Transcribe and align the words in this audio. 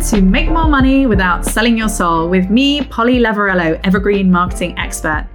to 0.00 0.22
Make 0.22 0.48
More 0.48 0.66
Money 0.66 1.06
Without 1.06 1.44
Selling 1.44 1.76
Your 1.76 1.88
Soul 1.90 2.30
with 2.30 2.48
me, 2.48 2.82
Polly 2.84 3.18
Lavarello, 3.18 3.78
Evergreen 3.84 4.30
Marketing 4.30 4.74
Expert. 4.78 5.28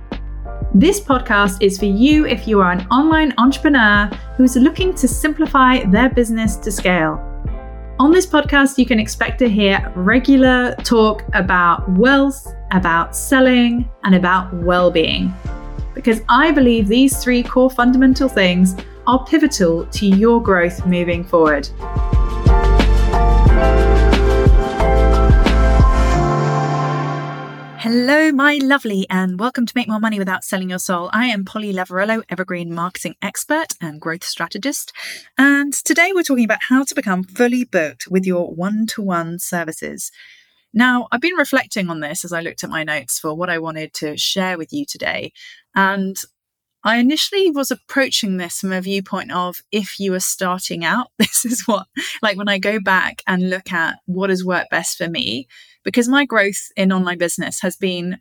This 0.74 1.00
podcast 1.00 1.62
is 1.62 1.78
for 1.78 1.86
you 1.86 2.26
if 2.26 2.48
you 2.48 2.62
are 2.62 2.72
an 2.72 2.88
online 2.88 3.32
entrepreneur 3.38 4.08
who's 4.36 4.56
looking 4.56 4.96
to 4.96 5.08
simplify 5.08 5.84
their 5.84 6.10
business 6.10 6.56
to 6.58 6.72
scale. 6.72 7.20
On 8.00 8.12
this 8.12 8.26
podcast, 8.26 8.80
you 8.80 8.88
can 8.88 9.00
expect 9.00 9.38
to 9.40 9.48
hear 9.48 9.94
regular 9.96 10.74
talk 10.84 11.24
about 11.36 11.88
wealth, 11.92 12.52
about 12.72 13.16
selling, 13.16 13.88
and 14.04 14.16
about 14.16 14.52
well 14.52 14.90
being. 14.90 15.32
Because 15.94 16.22
I 16.28 16.50
believe 16.50 16.88
these 16.88 17.24
three 17.24 17.44
core 17.44 17.70
fundamental 17.70 18.28
things 18.28 18.76
are 19.06 19.24
pivotal 19.26 19.86
to 19.86 20.08
your 20.08 20.42
growth 20.42 20.88
moving 20.88 21.24
forward. 21.24 21.70
Hello, 28.26 28.36
my 28.36 28.58
lovely, 28.60 29.06
and 29.08 29.40
welcome 29.40 29.68
to 29.68 29.74
Make 29.76 29.88
More 29.88 30.00
Money 30.00 30.18
Without 30.18 30.44
Selling 30.44 30.72
Your 30.72 30.80
Soul. 30.80 31.12
I 31.14 31.28
am 31.28 31.46
Polly 31.46 31.72
Lavarello, 31.72 32.24
Evergreen 32.28 32.74
Marketing 32.74 33.14
Expert 33.22 33.76
and 33.80 34.02
Growth 34.02 34.24
Strategist. 34.24 34.92
And 35.38 35.72
today 35.72 36.10
we're 36.12 36.24
talking 36.24 36.44
about 36.44 36.64
how 36.68 36.84
to 36.86 36.96
become 36.96 37.24
fully 37.24 37.66
booked 37.66 38.08
with 38.10 38.26
your 38.26 38.52
one 38.52 38.88
to 38.88 39.04
one 39.04 39.38
services. 39.38 40.12
Now, 40.74 41.08
I've 41.12 41.22
been 41.22 41.36
reflecting 41.36 41.88
on 41.88 42.00
this 42.00 42.26
as 42.26 42.34
I 42.34 42.42
looked 42.42 42.64
at 42.64 42.72
my 42.72 42.84
notes 42.84 43.20
for 43.20 43.36
what 43.36 43.52
I 43.52 43.60
wanted 43.60 43.94
to 43.94 44.18
share 44.18 44.58
with 44.58 44.74
you 44.74 44.88
today. 44.90 45.32
And 45.76 46.18
I 46.86 46.98
initially 46.98 47.52
was 47.52 47.72
approaching 47.72 48.38
this 48.38 48.60
from 48.60 48.72
a 48.72 48.80
viewpoint 48.80 49.32
of 49.32 49.62
if 49.72 50.00
you 50.00 50.14
are 50.14 50.20
starting 50.20 50.86
out, 50.86 51.08
this 51.20 51.44
is 51.44 51.64
what, 51.66 51.88
like 52.22 52.38
when 52.38 52.48
I 52.48 52.60
go 52.60 52.80
back 52.80 53.24
and 53.28 53.50
look 53.50 53.74
at 53.74 53.98
what 54.06 54.30
has 54.30 54.46
worked 54.46 54.70
best 54.70 54.98
for 54.98 55.10
me, 55.10 55.48
because 55.84 56.08
my 56.08 56.26
growth 56.26 56.70
in 56.78 56.94
online 56.94 57.18
business 57.18 57.60
has 57.62 57.76
been 57.76 58.20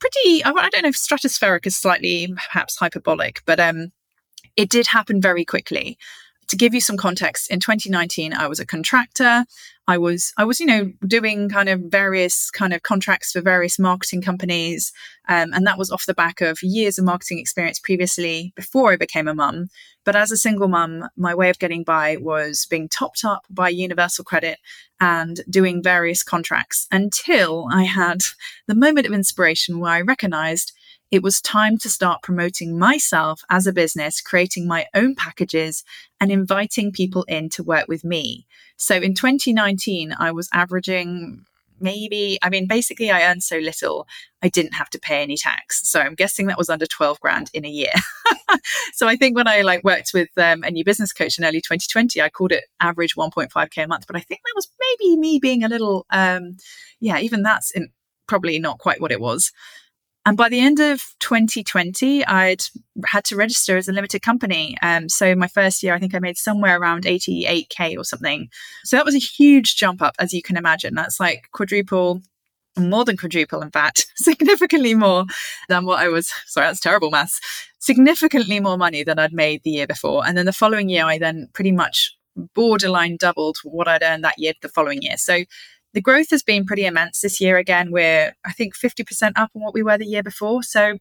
pretty 0.00 0.44
i 0.44 0.52
don't 0.52 0.82
know 0.82 0.88
if 0.88 0.96
stratospheric 0.96 1.66
is 1.66 1.76
slightly 1.76 2.32
perhaps 2.52 2.76
hyperbolic 2.76 3.42
but 3.46 3.58
um 3.58 3.90
it 4.56 4.70
did 4.70 4.86
happen 4.86 5.20
very 5.20 5.44
quickly 5.44 5.98
to 6.48 6.56
give 6.56 6.74
you 6.74 6.80
some 6.80 6.96
context 6.96 7.50
in 7.50 7.60
2019 7.60 8.32
i 8.32 8.46
was 8.46 8.58
a 8.58 8.66
contractor. 8.66 9.44
I 9.86 9.96
was 9.96 10.32
i 10.36 10.44
was 10.44 10.60
you 10.60 10.66
know 10.66 10.92
doing 11.06 11.48
kind 11.48 11.68
of 11.68 11.80
various 11.80 12.50
kind 12.50 12.74
of 12.74 12.82
contracts 12.82 13.32
for 13.32 13.40
various 13.40 13.78
marketing 13.78 14.22
companies 14.22 14.92
um, 15.28 15.52
and 15.52 15.66
that 15.66 15.78
was 15.78 15.90
off 15.90 16.06
the 16.06 16.14
back 16.14 16.40
of 16.40 16.62
years 16.62 16.98
of 16.98 17.04
marketing 17.04 17.38
experience 17.38 17.78
previously 17.78 18.52
before 18.56 18.92
i 18.92 18.96
became 18.96 19.28
a 19.28 19.34
mum. 19.34 19.68
But 20.04 20.16
as 20.16 20.30
a 20.30 20.36
single 20.36 20.68
mum 20.68 21.08
my 21.16 21.34
way 21.34 21.50
of 21.50 21.58
getting 21.58 21.84
by 21.84 22.16
was 22.16 22.66
being 22.68 22.88
topped 22.88 23.24
up 23.24 23.44
by 23.50 23.68
universal 23.68 24.24
credit 24.24 24.58
and 25.00 25.40
doing 25.48 25.82
various 25.82 26.22
contracts 26.22 26.86
until 26.90 27.68
i 27.72 27.84
had 27.84 28.20
the 28.66 28.74
moment 28.74 29.06
of 29.06 29.12
inspiration 29.12 29.80
where 29.80 29.92
i 29.92 30.00
recognized 30.00 30.72
it 31.10 31.22
was 31.22 31.40
time 31.40 31.78
to 31.78 31.88
start 31.88 32.22
promoting 32.22 32.78
myself 32.78 33.42
as 33.50 33.66
a 33.66 33.72
business, 33.72 34.20
creating 34.20 34.66
my 34.66 34.86
own 34.94 35.14
packages, 35.14 35.84
and 36.20 36.30
inviting 36.30 36.92
people 36.92 37.24
in 37.24 37.48
to 37.50 37.62
work 37.62 37.88
with 37.88 38.04
me. 38.04 38.46
So 38.76 38.96
in 38.96 39.14
2019, 39.14 40.14
I 40.18 40.32
was 40.32 40.48
averaging 40.52 41.44
maybe, 41.80 42.38
I 42.42 42.50
mean, 42.50 42.66
basically, 42.66 43.10
I 43.10 43.30
earned 43.30 43.42
so 43.42 43.58
little, 43.58 44.06
I 44.42 44.48
didn't 44.48 44.74
have 44.74 44.90
to 44.90 44.98
pay 44.98 45.22
any 45.22 45.36
tax. 45.36 45.88
So 45.88 46.00
I'm 46.00 46.14
guessing 46.14 46.46
that 46.46 46.58
was 46.58 46.68
under 46.68 46.86
12 46.86 47.20
grand 47.20 47.50
in 47.54 47.64
a 47.64 47.68
year. 47.68 47.92
so 48.92 49.06
I 49.06 49.16
think 49.16 49.36
when 49.36 49.48
I 49.48 49.62
like 49.62 49.84
worked 49.84 50.10
with 50.12 50.28
um, 50.36 50.62
a 50.64 50.70
new 50.70 50.84
business 50.84 51.12
coach 51.12 51.38
in 51.38 51.44
early 51.44 51.60
2020, 51.60 52.20
I 52.20 52.28
called 52.28 52.52
it 52.52 52.64
average 52.80 53.16
1.5K 53.16 53.84
a 53.84 53.86
month. 53.86 54.06
But 54.06 54.16
I 54.16 54.20
think 54.20 54.40
that 54.44 54.52
was 54.56 54.68
maybe 54.80 55.16
me 55.18 55.38
being 55.38 55.64
a 55.64 55.68
little, 55.68 56.06
um, 56.10 56.56
yeah, 57.00 57.18
even 57.18 57.42
that's 57.42 57.70
in, 57.70 57.90
probably 58.26 58.58
not 58.58 58.78
quite 58.78 59.00
what 59.00 59.12
it 59.12 59.20
was. 59.20 59.52
And 60.26 60.36
by 60.36 60.48
the 60.48 60.60
end 60.60 60.78
of 60.78 61.14
2020, 61.20 62.24
I'd 62.26 62.62
had 63.06 63.24
to 63.26 63.36
register 63.36 63.76
as 63.76 63.88
a 63.88 63.92
limited 63.92 64.20
company. 64.20 64.76
Um, 64.82 65.08
so 65.08 65.34
my 65.34 65.48
first 65.48 65.82
year, 65.82 65.94
I 65.94 65.98
think 65.98 66.14
I 66.14 66.18
made 66.18 66.36
somewhere 66.36 66.78
around 66.78 67.04
88K 67.04 67.96
or 67.96 68.04
something. 68.04 68.48
So 68.84 68.96
that 68.96 69.06
was 69.06 69.14
a 69.14 69.18
huge 69.18 69.76
jump 69.76 70.02
up, 70.02 70.14
as 70.18 70.34
you 70.34 70.42
can 70.42 70.56
imagine. 70.56 70.94
That's 70.94 71.18
like 71.18 71.48
quadruple, 71.52 72.20
more 72.76 73.04
than 73.04 73.16
quadruple, 73.16 73.62
in 73.62 73.70
fact, 73.70 74.06
significantly 74.16 74.94
more 74.94 75.24
than 75.68 75.86
what 75.86 76.00
I 76.00 76.08
was. 76.08 76.30
Sorry, 76.46 76.66
that's 76.66 76.80
terrible 76.80 77.10
maths. 77.10 77.40
Significantly 77.78 78.60
more 78.60 78.76
money 78.76 79.04
than 79.04 79.18
I'd 79.18 79.32
made 79.32 79.62
the 79.62 79.70
year 79.70 79.86
before. 79.86 80.26
And 80.26 80.36
then 80.36 80.46
the 80.46 80.52
following 80.52 80.90
year, 80.90 81.06
I 81.06 81.18
then 81.18 81.48
pretty 81.54 81.72
much 81.72 82.14
borderline 82.54 83.16
doubled 83.16 83.58
what 83.64 83.88
I'd 83.88 84.02
earned 84.02 84.24
that 84.24 84.38
year 84.38 84.52
the 84.60 84.68
following 84.68 85.02
year. 85.02 85.16
So 85.16 85.44
the 85.94 86.00
growth 86.00 86.30
has 86.30 86.42
been 86.42 86.64
pretty 86.64 86.84
immense 86.84 87.20
this 87.20 87.40
year. 87.40 87.56
Again, 87.56 87.90
we're, 87.90 88.34
I 88.44 88.52
think, 88.52 88.76
50% 88.76 89.32
up 89.36 89.50
on 89.54 89.62
what 89.62 89.74
we 89.74 89.82
were 89.82 89.98
the 89.98 90.06
year 90.06 90.22
before. 90.22 90.62
So, 90.62 90.98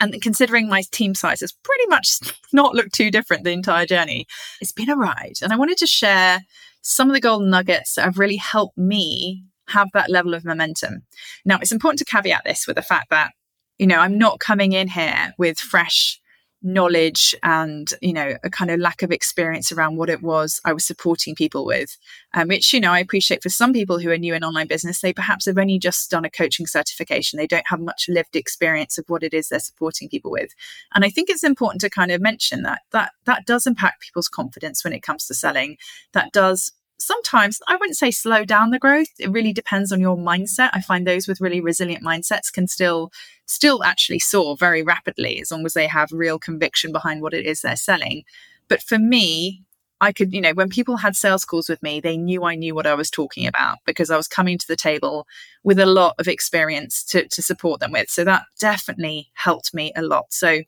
and 0.00 0.20
considering 0.20 0.68
my 0.68 0.82
team 0.90 1.14
size 1.14 1.40
has 1.40 1.52
pretty 1.62 1.86
much 1.88 2.18
not 2.52 2.74
looked 2.74 2.94
too 2.94 3.10
different 3.10 3.44
the 3.44 3.52
entire 3.52 3.86
journey, 3.86 4.26
it's 4.60 4.72
been 4.72 4.90
a 4.90 4.96
ride. 4.96 5.34
And 5.42 5.52
I 5.52 5.56
wanted 5.56 5.78
to 5.78 5.86
share 5.86 6.40
some 6.82 7.08
of 7.08 7.14
the 7.14 7.20
golden 7.20 7.50
nuggets 7.50 7.94
that 7.94 8.04
have 8.04 8.18
really 8.18 8.36
helped 8.36 8.76
me 8.76 9.44
have 9.68 9.88
that 9.94 10.10
level 10.10 10.34
of 10.34 10.44
momentum. 10.44 11.02
Now, 11.44 11.58
it's 11.60 11.72
important 11.72 11.98
to 12.00 12.04
caveat 12.04 12.42
this 12.44 12.66
with 12.66 12.76
the 12.76 12.82
fact 12.82 13.10
that, 13.10 13.32
you 13.78 13.86
know, 13.86 13.98
I'm 13.98 14.18
not 14.18 14.40
coming 14.40 14.72
in 14.72 14.88
here 14.88 15.32
with 15.38 15.58
fresh 15.58 16.20
knowledge 16.64 17.34
and 17.42 17.94
you 18.00 18.12
know 18.12 18.36
a 18.42 18.50
kind 18.50 18.70
of 18.70 18.80
lack 18.80 19.02
of 19.02 19.12
experience 19.12 19.70
around 19.70 19.96
what 19.96 20.08
it 20.08 20.22
was 20.22 20.60
i 20.64 20.72
was 20.72 20.84
supporting 20.84 21.34
people 21.34 21.64
with 21.64 21.96
um, 22.34 22.48
which 22.48 22.72
you 22.72 22.80
know 22.80 22.90
i 22.90 22.98
appreciate 22.98 23.42
for 23.42 23.50
some 23.50 23.72
people 23.72 23.98
who 23.98 24.10
are 24.10 24.18
new 24.18 24.34
in 24.34 24.42
online 24.42 24.66
business 24.66 25.00
they 25.00 25.12
perhaps 25.12 25.44
have 25.44 25.58
only 25.58 25.78
just 25.78 26.10
done 26.10 26.24
a 26.24 26.30
coaching 26.30 26.66
certification. 26.66 27.36
They 27.36 27.46
don't 27.46 27.66
have 27.68 27.80
much 27.80 28.06
lived 28.08 28.36
experience 28.36 28.98
of 28.98 29.04
what 29.08 29.22
it 29.22 29.34
is 29.34 29.48
they're 29.48 29.60
supporting 29.60 30.08
people 30.08 30.30
with. 30.30 30.54
And 30.94 31.04
i 31.04 31.10
think 31.10 31.28
it's 31.28 31.44
important 31.44 31.80
to 31.82 31.90
kind 31.90 32.10
of 32.10 32.20
mention 32.20 32.62
that 32.62 32.80
that 32.92 33.12
that 33.26 33.46
does 33.46 33.66
impact 33.66 34.02
people's 34.02 34.28
confidence 34.28 34.82
when 34.82 34.92
it 34.92 35.02
comes 35.02 35.26
to 35.26 35.34
selling. 35.34 35.76
That 36.12 36.32
does 36.32 36.72
sometimes 36.98 37.60
I 37.68 37.76
wouldn't 37.76 37.96
say 37.96 38.10
slow 38.10 38.44
down 38.44 38.70
the 38.70 38.78
growth. 38.78 39.08
It 39.18 39.30
really 39.30 39.52
depends 39.52 39.92
on 39.92 40.00
your 40.00 40.16
mindset. 40.16 40.70
I 40.72 40.80
find 40.80 41.06
those 41.06 41.28
with 41.28 41.40
really 41.40 41.60
resilient 41.60 42.04
mindsets 42.04 42.52
can 42.52 42.66
still 42.66 43.12
still 43.46 43.84
actually 43.84 44.18
soar 44.18 44.56
very 44.56 44.82
rapidly 44.82 45.40
as 45.40 45.50
long 45.50 45.66
as 45.66 45.74
they 45.74 45.86
have 45.86 46.10
real 46.12 46.38
conviction 46.38 46.92
behind 46.92 47.20
what 47.20 47.34
it 47.34 47.46
is 47.46 47.60
they're 47.60 47.76
selling. 47.76 48.24
But 48.68 48.82
for 48.82 48.98
me, 48.98 49.62
I 50.00 50.12
could, 50.12 50.32
you 50.32 50.40
know, 50.40 50.52
when 50.52 50.68
people 50.68 50.96
had 50.96 51.16
sales 51.16 51.44
calls 51.44 51.68
with 51.68 51.82
me, 51.82 52.00
they 52.00 52.16
knew 52.16 52.44
I 52.44 52.56
knew 52.56 52.74
what 52.74 52.86
I 52.86 52.94
was 52.94 53.10
talking 53.10 53.46
about 53.46 53.78
because 53.86 54.10
I 54.10 54.16
was 54.16 54.28
coming 54.28 54.58
to 54.58 54.66
the 54.66 54.76
table 54.76 55.26
with 55.62 55.78
a 55.78 55.86
lot 55.86 56.14
of 56.18 56.28
experience 56.28 57.04
to, 57.04 57.26
to 57.28 57.42
support 57.42 57.80
them 57.80 57.92
with. 57.92 58.10
So 58.10 58.24
that 58.24 58.42
definitely 58.58 59.30
helped 59.34 59.72
me 59.72 59.92
a 59.96 60.02
lot. 60.02 60.26
So 60.30 60.62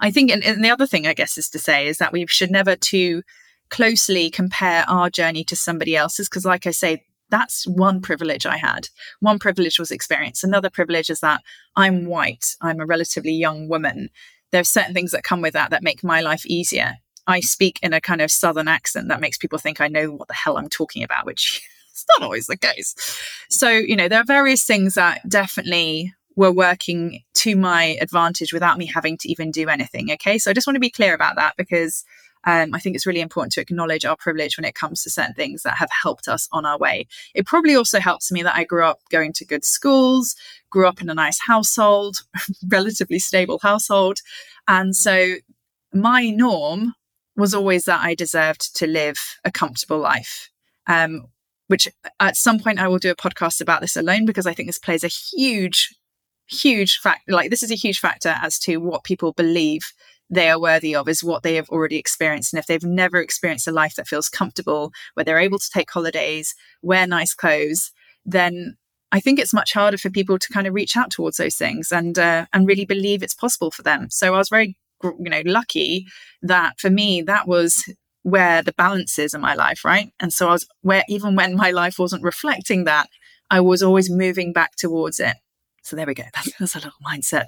I 0.00 0.10
think, 0.10 0.30
and, 0.30 0.42
and 0.42 0.64
the 0.64 0.70
other 0.70 0.86
thing 0.86 1.06
I 1.06 1.14
guess 1.14 1.38
is 1.38 1.48
to 1.50 1.58
say 1.58 1.86
is 1.86 1.98
that 1.98 2.12
we 2.12 2.26
should 2.26 2.50
never 2.50 2.76
too 2.76 3.22
closely 3.70 4.30
compare 4.30 4.84
our 4.88 5.08
journey 5.08 5.44
to 5.44 5.56
somebody 5.56 5.96
else's 5.96 6.28
because 6.28 6.44
like 6.44 6.66
i 6.66 6.70
say 6.70 7.04
that's 7.30 7.66
one 7.66 8.00
privilege 8.02 8.44
i 8.44 8.56
had. 8.56 8.88
One 9.20 9.38
privilege 9.38 9.78
was 9.78 9.90
experience. 9.90 10.44
Another 10.44 10.68
privilege 10.68 11.10
is 11.10 11.20
that 11.20 11.42
i'm 11.76 12.06
white. 12.06 12.56
I'm 12.60 12.80
a 12.80 12.86
relatively 12.86 13.32
young 13.32 13.68
woman. 13.68 14.10
There 14.50 14.60
are 14.60 14.64
certain 14.64 14.94
things 14.94 15.12
that 15.12 15.22
come 15.22 15.40
with 15.40 15.54
that 15.54 15.70
that 15.70 15.82
make 15.82 16.04
my 16.04 16.20
life 16.20 16.44
easier. 16.44 16.96
I 17.26 17.40
speak 17.40 17.78
in 17.82 17.92
a 17.92 18.00
kind 18.00 18.20
of 18.20 18.32
southern 18.32 18.66
accent 18.66 19.08
that 19.08 19.20
makes 19.20 19.38
people 19.38 19.58
think 19.58 19.80
i 19.80 19.88
know 19.88 20.10
what 20.10 20.28
the 20.28 20.34
hell 20.34 20.58
i'm 20.58 20.68
talking 20.68 21.02
about 21.02 21.26
which 21.26 21.62
is 21.94 22.04
not 22.10 22.24
always 22.24 22.46
the 22.46 22.56
case. 22.56 22.94
So 23.48 23.70
you 23.70 23.96
know 23.96 24.08
there 24.08 24.20
are 24.20 24.24
various 24.24 24.64
things 24.64 24.94
that 24.94 25.26
definitely 25.28 26.12
were 26.36 26.52
working 26.52 27.22
to 27.34 27.56
my 27.56 27.98
advantage 28.00 28.52
without 28.52 28.78
me 28.78 28.86
having 28.86 29.18
to 29.18 29.28
even 29.28 29.50
do 29.50 29.68
anything 29.68 30.10
okay? 30.12 30.38
So 30.38 30.50
i 30.50 30.54
just 30.54 30.66
want 30.66 30.76
to 30.76 30.80
be 30.80 30.90
clear 30.90 31.14
about 31.14 31.36
that 31.36 31.54
because 31.56 32.04
um, 32.44 32.74
I 32.74 32.78
think 32.78 32.96
it's 32.96 33.06
really 33.06 33.20
important 33.20 33.52
to 33.52 33.60
acknowledge 33.60 34.04
our 34.04 34.16
privilege 34.16 34.56
when 34.56 34.64
it 34.64 34.74
comes 34.74 35.02
to 35.02 35.10
certain 35.10 35.34
things 35.34 35.62
that 35.62 35.76
have 35.76 35.90
helped 36.02 36.26
us 36.26 36.48
on 36.52 36.64
our 36.64 36.78
way. 36.78 37.06
It 37.34 37.46
probably 37.46 37.74
also 37.74 38.00
helps 38.00 38.32
me 38.32 38.42
that 38.42 38.56
I 38.56 38.64
grew 38.64 38.84
up 38.84 39.00
going 39.10 39.32
to 39.34 39.44
good 39.44 39.64
schools, 39.64 40.34
grew 40.70 40.86
up 40.86 41.02
in 41.02 41.10
a 41.10 41.14
nice 41.14 41.38
household, 41.46 42.18
relatively 42.68 43.18
stable 43.18 43.58
household. 43.62 44.20
And 44.66 44.96
so 44.96 45.34
my 45.92 46.30
norm 46.30 46.94
was 47.36 47.54
always 47.54 47.84
that 47.84 48.00
I 48.00 48.14
deserved 48.14 48.74
to 48.76 48.86
live 48.86 49.18
a 49.44 49.50
comfortable 49.50 49.98
life. 49.98 50.48
Um, 50.86 51.26
which 51.66 51.86
at 52.18 52.36
some 52.36 52.58
point 52.58 52.80
I 52.80 52.88
will 52.88 52.98
do 52.98 53.12
a 53.12 53.14
podcast 53.14 53.60
about 53.60 53.80
this 53.80 53.94
alone 53.94 54.26
because 54.26 54.44
I 54.44 54.52
think 54.54 54.68
this 54.68 54.78
plays 54.78 55.04
a 55.04 55.08
huge, 55.08 55.94
huge 56.48 56.98
fact. 56.98 57.30
Like 57.30 57.50
this 57.50 57.62
is 57.62 57.70
a 57.70 57.76
huge 57.76 58.00
factor 58.00 58.34
as 58.42 58.58
to 58.60 58.78
what 58.78 59.04
people 59.04 59.32
believe 59.32 59.92
they 60.30 60.48
are 60.48 60.60
worthy 60.60 60.94
of 60.94 61.08
is 61.08 61.24
what 61.24 61.42
they 61.42 61.56
have 61.56 61.68
already 61.68 61.96
experienced. 61.96 62.52
And 62.52 62.58
if 62.58 62.66
they've 62.66 62.82
never 62.82 63.18
experienced 63.18 63.66
a 63.66 63.72
life 63.72 63.96
that 63.96 64.08
feels 64.08 64.28
comfortable, 64.28 64.92
where 65.14 65.24
they're 65.24 65.38
able 65.38 65.58
to 65.58 65.70
take 65.70 65.90
holidays, 65.90 66.54
wear 66.82 67.06
nice 67.06 67.34
clothes, 67.34 67.90
then 68.24 68.76
I 69.12 69.20
think 69.20 69.38
it's 69.38 69.52
much 69.52 69.72
harder 69.72 69.98
for 69.98 70.08
people 70.10 70.38
to 70.38 70.52
kind 70.52 70.66
of 70.66 70.74
reach 70.74 70.96
out 70.96 71.10
towards 71.10 71.36
those 71.36 71.56
things 71.56 71.90
and 71.90 72.18
uh, 72.18 72.46
and 72.52 72.66
really 72.66 72.84
believe 72.84 73.22
it's 73.22 73.34
possible 73.34 73.70
for 73.70 73.82
them. 73.82 74.08
So 74.10 74.34
I 74.34 74.38
was 74.38 74.48
very 74.48 74.76
you 75.02 75.30
know 75.30 75.42
lucky 75.44 76.06
that 76.42 76.78
for 76.78 76.90
me 76.90 77.22
that 77.22 77.48
was 77.48 77.84
where 78.22 78.62
the 78.62 78.72
balance 78.72 79.18
is 79.18 79.34
in 79.34 79.40
my 79.40 79.54
life, 79.54 79.84
right? 79.84 80.12
And 80.20 80.32
so 80.32 80.48
I 80.48 80.52
was 80.52 80.66
where 80.82 81.04
even 81.08 81.34
when 81.34 81.56
my 81.56 81.70
life 81.70 81.98
wasn't 81.98 82.22
reflecting 82.22 82.84
that, 82.84 83.08
I 83.50 83.60
was 83.60 83.82
always 83.82 84.10
moving 84.10 84.52
back 84.52 84.76
towards 84.76 85.18
it. 85.18 85.36
So 85.82 85.96
there 85.96 86.06
we 86.06 86.14
go. 86.14 86.24
That's, 86.34 86.52
that's 86.58 86.74
a 86.76 86.78
little 86.78 86.92
mindset, 87.04 87.46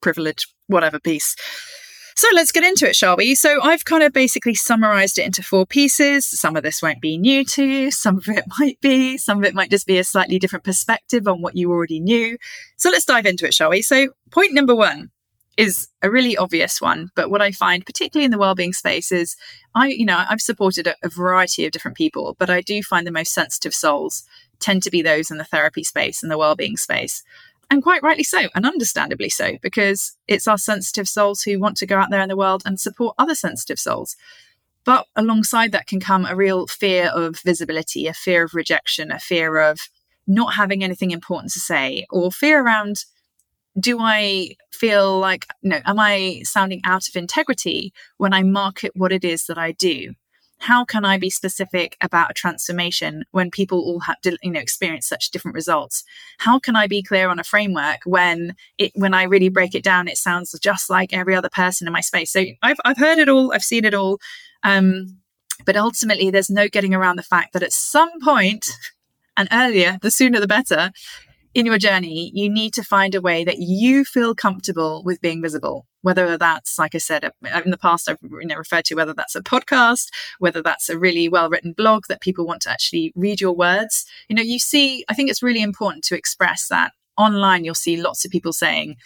privilege, 0.00 0.48
whatever 0.66 0.98
piece. 0.98 1.36
So 2.18 2.28
let's 2.34 2.50
get 2.50 2.64
into 2.64 2.88
it, 2.88 2.96
shall 2.96 3.14
we? 3.14 3.34
So 3.34 3.60
I've 3.62 3.84
kind 3.84 4.02
of 4.02 4.10
basically 4.10 4.54
summarized 4.54 5.18
it 5.18 5.26
into 5.26 5.42
four 5.42 5.66
pieces. 5.66 6.26
Some 6.26 6.56
of 6.56 6.62
this 6.62 6.80
won't 6.80 7.02
be 7.02 7.18
new 7.18 7.44
to 7.44 7.62
you, 7.62 7.90
some 7.90 8.16
of 8.16 8.28
it 8.28 8.44
might 8.58 8.80
be, 8.80 9.18
some 9.18 9.36
of 9.36 9.44
it 9.44 9.54
might 9.54 9.70
just 9.70 9.86
be 9.86 9.98
a 9.98 10.04
slightly 10.04 10.38
different 10.38 10.64
perspective 10.64 11.28
on 11.28 11.42
what 11.42 11.56
you 11.56 11.70
already 11.70 12.00
knew. 12.00 12.38
So 12.78 12.88
let's 12.88 13.04
dive 13.04 13.26
into 13.26 13.46
it, 13.46 13.52
shall 13.52 13.68
we? 13.68 13.82
So, 13.82 14.08
point 14.30 14.54
number 14.54 14.74
one 14.74 15.10
is 15.58 15.88
a 16.02 16.10
really 16.10 16.38
obvious 16.38 16.80
one, 16.80 17.10
but 17.14 17.30
what 17.30 17.42
I 17.42 17.50
find, 17.52 17.84
particularly 17.84 18.24
in 18.24 18.30
the 18.30 18.38
well-being 18.38 18.72
space, 18.72 19.12
is 19.12 19.36
I, 19.74 19.88
you 19.88 20.06
know, 20.06 20.24
I've 20.28 20.40
supported 20.40 20.86
a, 20.86 20.94
a 21.02 21.10
variety 21.10 21.66
of 21.66 21.72
different 21.72 21.98
people, 21.98 22.34
but 22.38 22.48
I 22.48 22.62
do 22.62 22.82
find 22.82 23.06
the 23.06 23.10
most 23.10 23.34
sensitive 23.34 23.74
souls 23.74 24.24
tend 24.58 24.82
to 24.82 24.90
be 24.90 25.02
those 25.02 25.30
in 25.30 25.36
the 25.36 25.44
therapy 25.44 25.84
space 25.84 26.22
and 26.22 26.32
the 26.32 26.38
well-being 26.38 26.78
space 26.78 27.22
and 27.70 27.82
quite 27.82 28.02
rightly 28.02 28.24
so, 28.24 28.48
and 28.54 28.64
understandably 28.64 29.28
so, 29.28 29.58
because 29.62 30.16
it's 30.28 30.46
our 30.46 30.58
sensitive 30.58 31.08
souls 31.08 31.42
who 31.42 31.58
want 31.58 31.76
to 31.78 31.86
go 31.86 31.98
out 31.98 32.10
there 32.10 32.22
in 32.22 32.28
the 32.28 32.36
world 32.36 32.62
and 32.64 32.78
support 32.78 33.14
other 33.18 33.34
sensitive 33.34 33.78
souls. 33.78 34.16
But 34.84 35.06
alongside 35.16 35.72
that 35.72 35.88
can 35.88 35.98
come 35.98 36.24
a 36.24 36.36
real 36.36 36.68
fear 36.68 37.08
of 37.08 37.40
visibility, 37.40 38.06
a 38.06 38.14
fear 38.14 38.44
of 38.44 38.54
rejection, 38.54 39.10
a 39.10 39.18
fear 39.18 39.58
of 39.58 39.80
not 40.28 40.54
having 40.54 40.84
anything 40.84 41.10
important 41.10 41.52
to 41.52 41.60
say, 41.60 42.06
or 42.10 42.30
fear 42.30 42.62
around 42.62 43.04
do 43.78 43.98
I 44.00 44.56
feel 44.72 45.18
like, 45.18 45.46
no, 45.62 45.80
am 45.84 45.98
I 45.98 46.40
sounding 46.44 46.80
out 46.84 47.08
of 47.08 47.16
integrity 47.16 47.92
when 48.16 48.32
I 48.32 48.42
market 48.42 48.92
what 48.94 49.12
it 49.12 49.24
is 49.24 49.46
that 49.46 49.58
I 49.58 49.72
do? 49.72 50.14
How 50.58 50.84
can 50.84 51.04
I 51.04 51.18
be 51.18 51.30
specific 51.30 51.96
about 52.00 52.30
a 52.30 52.34
transformation 52.34 53.24
when 53.30 53.50
people 53.50 53.78
all 53.78 54.00
have 54.00 54.16
you 54.24 54.50
know, 54.50 54.60
experience 54.60 55.06
such 55.06 55.30
different 55.30 55.54
results? 55.54 56.02
How 56.38 56.58
can 56.58 56.76
I 56.76 56.86
be 56.86 57.02
clear 57.02 57.28
on 57.28 57.38
a 57.38 57.44
framework 57.44 58.00
when 58.04 58.54
it, 58.78 58.92
when 58.94 59.14
I 59.14 59.24
really 59.24 59.48
break 59.48 59.74
it 59.74 59.84
down, 59.84 60.08
it 60.08 60.16
sounds 60.16 60.58
just 60.60 60.88
like 60.88 61.12
every 61.12 61.34
other 61.34 61.50
person 61.50 61.86
in 61.86 61.92
my 61.92 62.00
space? 62.00 62.32
So 62.32 62.44
I've, 62.62 62.78
I've 62.84 62.98
heard 62.98 63.18
it 63.18 63.28
all. 63.28 63.52
I've 63.52 63.62
seen 63.62 63.84
it 63.84 63.94
all. 63.94 64.18
Um, 64.62 65.18
but 65.64 65.76
ultimately, 65.76 66.30
there's 66.30 66.50
no 66.50 66.68
getting 66.68 66.94
around 66.94 67.16
the 67.16 67.22
fact 67.22 67.52
that 67.52 67.62
at 67.62 67.72
some 67.72 68.10
point, 68.22 68.66
and 69.36 69.48
earlier, 69.52 69.98
the 70.00 70.10
sooner 70.10 70.40
the 70.40 70.46
better, 70.46 70.90
in 71.56 71.64
your 71.64 71.78
journey, 71.78 72.30
you 72.34 72.50
need 72.50 72.74
to 72.74 72.82
find 72.82 73.14
a 73.14 73.20
way 73.22 73.42
that 73.42 73.56
you 73.56 74.04
feel 74.04 74.34
comfortable 74.34 75.02
with 75.06 75.22
being 75.22 75.40
visible. 75.40 75.86
Whether 76.02 76.36
that's, 76.36 76.78
like 76.78 76.94
I 76.94 76.98
said 76.98 77.24
uh, 77.24 77.30
in 77.64 77.70
the 77.70 77.78
past, 77.78 78.10
I've 78.10 78.18
you 78.22 78.46
know, 78.46 78.56
referred 78.56 78.84
to 78.84 78.94
whether 78.94 79.14
that's 79.14 79.34
a 79.34 79.42
podcast, 79.42 80.08
whether 80.38 80.60
that's 80.60 80.90
a 80.90 80.98
really 80.98 81.30
well 81.30 81.48
written 81.48 81.72
blog 81.72 82.08
that 82.08 82.20
people 82.20 82.46
want 82.46 82.60
to 82.62 82.70
actually 82.70 83.10
read 83.16 83.40
your 83.40 83.54
words. 83.54 84.04
You 84.28 84.36
know, 84.36 84.42
you 84.42 84.58
see, 84.58 85.06
I 85.08 85.14
think 85.14 85.30
it's 85.30 85.42
really 85.42 85.62
important 85.62 86.04
to 86.04 86.14
express 86.14 86.68
that 86.68 86.92
online. 87.16 87.64
You'll 87.64 87.74
see 87.74 87.96
lots 87.96 88.26
of 88.26 88.30
people 88.30 88.52
saying, 88.52 88.96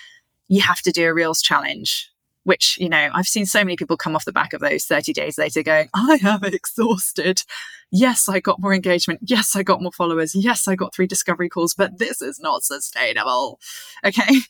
you 0.48 0.60
have 0.60 0.82
to 0.82 0.90
do 0.90 1.06
a 1.06 1.14
Reels 1.14 1.40
challenge 1.40 2.10
which 2.44 2.76
you 2.80 2.88
know 2.88 3.10
i've 3.12 3.26
seen 3.26 3.46
so 3.46 3.60
many 3.60 3.76
people 3.76 3.96
come 3.96 4.16
off 4.16 4.24
the 4.24 4.32
back 4.32 4.52
of 4.52 4.60
those 4.60 4.84
30 4.84 5.12
days 5.12 5.38
later 5.38 5.62
going 5.62 5.88
i 5.94 6.18
am 6.22 6.44
exhausted. 6.44 7.42
Yes 7.92 8.28
i 8.28 8.40
got 8.40 8.60
more 8.60 8.74
engagement. 8.74 9.20
Yes 9.22 9.56
i 9.56 9.62
got 9.62 9.82
more 9.82 9.92
followers. 9.92 10.34
Yes 10.34 10.68
i 10.68 10.74
got 10.74 10.94
three 10.94 11.06
discovery 11.06 11.48
calls 11.48 11.74
but 11.74 11.98
this 11.98 12.22
is 12.22 12.40
not 12.40 12.62
sustainable. 12.62 13.58
Okay? 14.04 14.22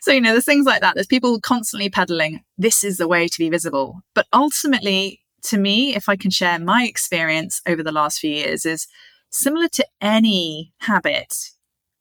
So 0.00 0.12
you 0.12 0.20
know 0.20 0.30
there's 0.30 0.44
things 0.44 0.64
like 0.64 0.80
that. 0.82 0.94
There's 0.94 1.08
people 1.08 1.40
constantly 1.40 1.90
peddling 1.90 2.44
this 2.56 2.84
is 2.84 2.98
the 2.98 3.08
way 3.08 3.26
to 3.26 3.36
be 3.36 3.50
visible. 3.50 4.00
But 4.14 4.28
ultimately 4.32 5.22
to 5.42 5.58
me 5.58 5.94
if 5.94 6.08
i 6.08 6.16
can 6.16 6.30
share 6.30 6.58
my 6.58 6.84
experience 6.84 7.60
over 7.66 7.82
the 7.82 7.92
last 7.92 8.18
few 8.18 8.30
years 8.30 8.66
is 8.66 8.86
similar 9.30 9.68
to 9.68 9.86
any 10.00 10.72
habit 10.80 11.50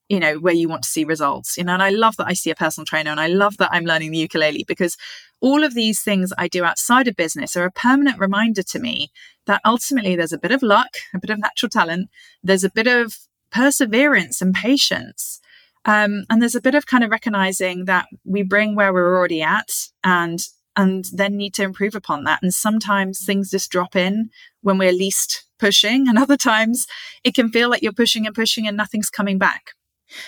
you 0.09 0.19
know, 0.19 0.35
where 0.35 0.53
you 0.53 0.69
want 0.69 0.83
to 0.83 0.89
see 0.89 1.03
results. 1.03 1.57
You 1.57 1.63
know, 1.63 1.73
and 1.73 1.83
I 1.83 1.89
love 1.89 2.17
that 2.17 2.27
I 2.27 2.33
see 2.33 2.51
a 2.51 2.55
personal 2.55 2.85
trainer 2.85 3.11
and 3.11 3.19
I 3.19 3.27
love 3.27 3.57
that 3.57 3.69
I'm 3.71 3.85
learning 3.85 4.11
the 4.11 4.19
ukulele 4.19 4.65
because 4.67 4.97
all 5.41 5.63
of 5.63 5.73
these 5.73 6.01
things 6.01 6.31
I 6.37 6.47
do 6.47 6.63
outside 6.63 7.07
of 7.07 7.15
business 7.15 7.55
are 7.55 7.65
a 7.65 7.71
permanent 7.71 8.19
reminder 8.19 8.63
to 8.63 8.79
me 8.79 9.11
that 9.45 9.61
ultimately 9.65 10.15
there's 10.15 10.33
a 10.33 10.37
bit 10.37 10.51
of 10.51 10.63
luck, 10.63 10.97
a 11.13 11.19
bit 11.19 11.29
of 11.29 11.39
natural 11.39 11.69
talent, 11.69 12.09
there's 12.43 12.63
a 12.63 12.69
bit 12.69 12.87
of 12.87 13.17
perseverance 13.51 14.41
and 14.41 14.53
patience. 14.53 15.39
Um, 15.85 16.25
and 16.29 16.41
there's 16.41 16.55
a 16.55 16.61
bit 16.61 16.75
of 16.75 16.87
kind 16.87 17.03
of 17.03 17.11
recognizing 17.11 17.85
that 17.85 18.07
we 18.23 18.41
bring 18.41 18.75
where 18.75 18.91
we're 18.91 19.15
already 19.15 19.41
at 19.41 19.69
and 20.03 20.39
and 20.77 21.05
then 21.13 21.37
need 21.37 21.53
to 21.53 21.63
improve 21.63 21.95
upon 21.95 22.25
that. 22.25 22.43
And 22.43 22.53
sometimes 22.53 23.23
things 23.23 23.49
just 23.49 23.71
drop 23.71 23.95
in 23.95 24.29
when 24.61 24.77
we're 24.77 24.91
least 24.91 25.45
pushing, 25.57 26.09
and 26.09 26.17
other 26.17 26.35
times 26.35 26.85
it 27.23 27.33
can 27.33 27.49
feel 27.49 27.69
like 27.69 27.81
you're 27.81 27.93
pushing 27.93 28.25
and 28.25 28.35
pushing 28.35 28.67
and 28.67 28.75
nothing's 28.75 29.09
coming 29.09 29.37
back. 29.37 29.71